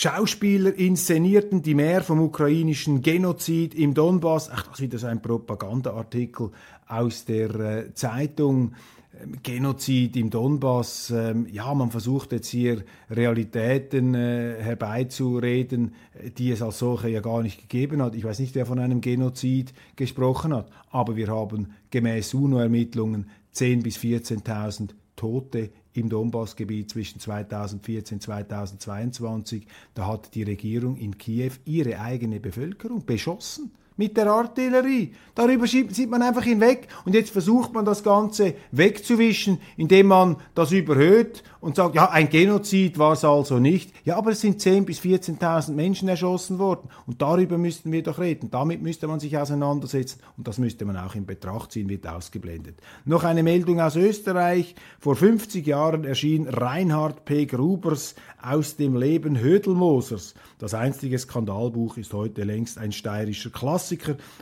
Schauspieler 0.00 0.78
inszenierten 0.78 1.60
die 1.60 1.74
mehr 1.74 2.04
vom 2.04 2.20
ukrainischen 2.20 3.02
Genozid 3.02 3.74
im 3.74 3.94
Donbass. 3.94 4.48
Ach, 4.48 4.62
das 4.62 4.74
ist 4.74 4.80
wieder 4.80 4.98
so 4.98 5.08
ein 5.08 5.20
Propagandaartikel 5.20 6.50
aus 6.86 7.24
der 7.24 7.52
äh, 7.56 7.94
Zeitung. 7.94 8.74
Ähm, 9.20 9.38
Genozid 9.42 10.16
im 10.16 10.30
Donbass, 10.30 11.10
ähm, 11.10 11.48
ja, 11.50 11.74
man 11.74 11.90
versucht 11.90 12.30
jetzt 12.30 12.46
hier 12.46 12.84
Realitäten 13.10 14.14
äh, 14.14 14.62
herbeizureden, 14.62 15.96
die 16.38 16.52
es 16.52 16.62
als 16.62 16.78
solche 16.78 17.08
ja 17.08 17.20
gar 17.20 17.42
nicht 17.42 17.62
gegeben 17.62 18.00
hat. 18.00 18.14
Ich 18.14 18.22
weiß 18.22 18.38
nicht, 18.38 18.54
wer 18.54 18.66
von 18.66 18.78
einem 18.78 19.00
Genozid 19.00 19.74
gesprochen 19.96 20.54
hat, 20.54 20.70
aber 20.90 21.16
wir 21.16 21.26
haben 21.26 21.72
gemäß 21.90 22.34
UNO-Ermittlungen 22.34 23.30
10.000 23.52 23.82
bis 23.82 23.96
14.000 23.96 24.90
Tote 25.16 25.70
im 25.98 26.08
Donbassgebiet 26.08 26.90
zwischen 26.90 27.20
2014 27.20 28.16
und 28.16 28.22
2022. 28.22 29.66
Da 29.94 30.06
hat 30.06 30.34
die 30.34 30.42
Regierung 30.42 30.96
in 30.96 31.18
Kiew 31.18 31.52
ihre 31.64 32.00
eigene 32.00 32.40
Bevölkerung 32.40 33.04
beschossen 33.04 33.72
mit 33.98 34.16
der 34.16 34.28
Artillerie. 34.28 35.12
Darüber 35.34 35.66
sieht 35.66 36.10
man 36.10 36.22
einfach 36.22 36.42
hinweg 36.42 36.88
und 37.04 37.14
jetzt 37.14 37.30
versucht 37.30 37.72
man 37.74 37.84
das 37.84 38.02
Ganze 38.02 38.54
wegzuwischen, 38.72 39.60
indem 39.76 40.06
man 40.06 40.36
das 40.54 40.72
überhöht 40.72 41.44
und 41.60 41.76
sagt, 41.76 41.94
ja, 41.94 42.10
ein 42.10 42.28
Genozid 42.28 42.98
war 42.98 43.12
es 43.12 43.24
also 43.24 43.58
nicht. 43.58 43.92
Ja, 44.04 44.16
aber 44.16 44.30
es 44.30 44.40
sind 44.40 44.60
10.000 44.60 44.84
bis 44.84 45.00
14.000 45.00 45.72
Menschen 45.72 46.08
erschossen 46.08 46.58
worden 46.58 46.88
und 47.06 47.20
darüber 47.20 47.58
müssten 47.58 47.92
wir 47.92 48.02
doch 48.02 48.18
reden. 48.18 48.50
Damit 48.50 48.82
müsste 48.82 49.08
man 49.08 49.20
sich 49.20 49.36
auseinandersetzen 49.36 50.20
und 50.36 50.46
das 50.48 50.58
müsste 50.58 50.84
man 50.84 50.96
auch 50.96 51.14
in 51.14 51.26
Betracht 51.26 51.72
ziehen, 51.72 51.88
wird 51.88 52.06
ausgeblendet. 52.06 52.78
Noch 53.04 53.24
eine 53.24 53.42
Meldung 53.42 53.80
aus 53.80 53.96
Österreich. 53.96 54.74
Vor 55.00 55.16
50 55.16 55.66
Jahren 55.66 56.04
erschien 56.04 56.48
Reinhard 56.48 57.24
P. 57.24 57.46
Grubers 57.46 58.14
Aus 58.40 58.76
dem 58.76 58.96
Leben 58.96 59.40
Hödelmosers. 59.40 60.34
Das 60.58 60.74
einstige 60.74 61.18
Skandalbuch 61.18 61.96
ist 61.96 62.12
heute 62.12 62.44
längst 62.44 62.78
ein 62.78 62.92
steirischer 62.92 63.50
Klassiker. 63.50 63.87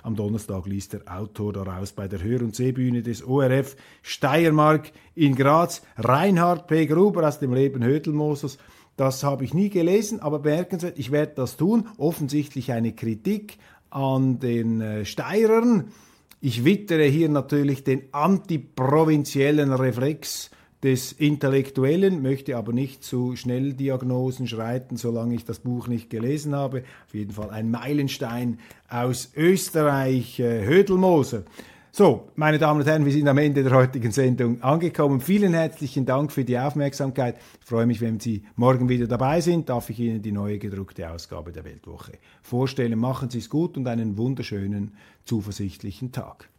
Am 0.03 0.17
Donnerstag 0.17 0.67
liest 0.67 0.93
der 0.95 1.03
Autor 1.07 1.53
daraus 1.53 1.93
bei 1.93 2.09
der 2.09 2.23
Hör- 2.23 2.43
und 2.43 2.55
Sehbühne 2.55 3.03
des 3.03 3.23
ORF 3.23 3.77
Steiermark 4.03 4.93
in 5.15 5.35
Graz. 5.35 5.83
Reinhard 5.97 6.67
P. 6.67 6.87
Gruber 6.87 7.29
aus 7.29 7.39
dem 7.39 7.53
Leben 7.53 7.85
Hödelmosers. 7.85 8.59
Das 8.97 9.23
habe 9.23 9.45
ich 9.45 9.53
nie 9.53 9.69
gelesen, 9.69 10.21
aber 10.21 10.39
bemerkenswert, 10.39 10.99
ich 10.99 11.11
werde 11.11 11.35
das 11.37 11.57
tun. 11.57 11.89
Offensichtlich 11.99 12.73
eine 12.73 12.95
Kritik 12.95 13.59
an 13.91 14.39
den 14.39 14.81
äh, 14.81 15.05
Steirern. 15.05 15.93
Ich 16.41 16.65
wittere 16.65 17.05
hier 17.05 17.29
natürlich 17.29 17.85
den 17.85 18.05
antiprovinziellen 18.13 19.73
Reflex 19.73 20.51
des 20.83 21.13
Intellektuellen, 21.13 22.23
möchte 22.23 22.57
aber 22.57 22.73
nicht 22.73 23.03
zu 23.03 23.35
Schnelldiagnosen 23.35 24.47
schreiten, 24.47 24.97
solange 24.97 25.35
ich 25.35 25.45
das 25.45 25.59
Buch 25.59 25.89
nicht 25.89 26.11
gelesen 26.11 26.55
habe. 26.55 26.85
Auf 27.07 27.15
jeden 27.15 27.33
Fall 27.33 27.51
ein 27.51 27.71
Meilenstein 27.71 28.59
aus 28.89 29.33
Österreich, 29.35 30.39
äh, 30.39 30.67
Hödelmoser. 30.67 31.45
So, 31.99 32.29
meine 32.35 32.59
Damen 32.59 32.81
und 32.81 32.87
Herren, 32.87 33.07
wir 33.07 33.13
sind 33.13 33.27
am 33.27 33.39
Ende 33.39 33.63
der 33.63 33.73
heutigen 33.73 34.13
Sendung 34.13 34.63
angekommen. 34.63 35.23
Vielen 35.23 35.55
herzlichen 35.55 36.05
Dank 36.05 36.31
für 36.31 36.45
die 36.45 36.59
Aufmerksamkeit. 36.59 37.39
Ich 37.59 37.67
freue 37.67 37.87
mich, 37.87 38.03
wenn 38.03 38.21
Sie 38.21 38.45
morgen 38.55 38.91
wieder 38.91 39.07
dabei 39.07 39.41
sind. 39.41 39.71
Darf 39.71 39.89
ich 39.89 39.99
Ihnen 40.01 40.21
die 40.21 40.31
neue 40.31 40.59
gedruckte 40.59 41.11
Ausgabe 41.11 41.53
der 41.53 41.65
Weltwoche 41.65 42.13
vorstellen. 42.43 42.99
Machen 42.99 43.31
Sie 43.31 43.39
es 43.39 43.49
gut 43.49 43.79
und 43.79 43.89
einen 43.89 44.19
wunderschönen, 44.19 44.93
zuversichtlichen 45.25 46.13
Tag. 46.13 46.51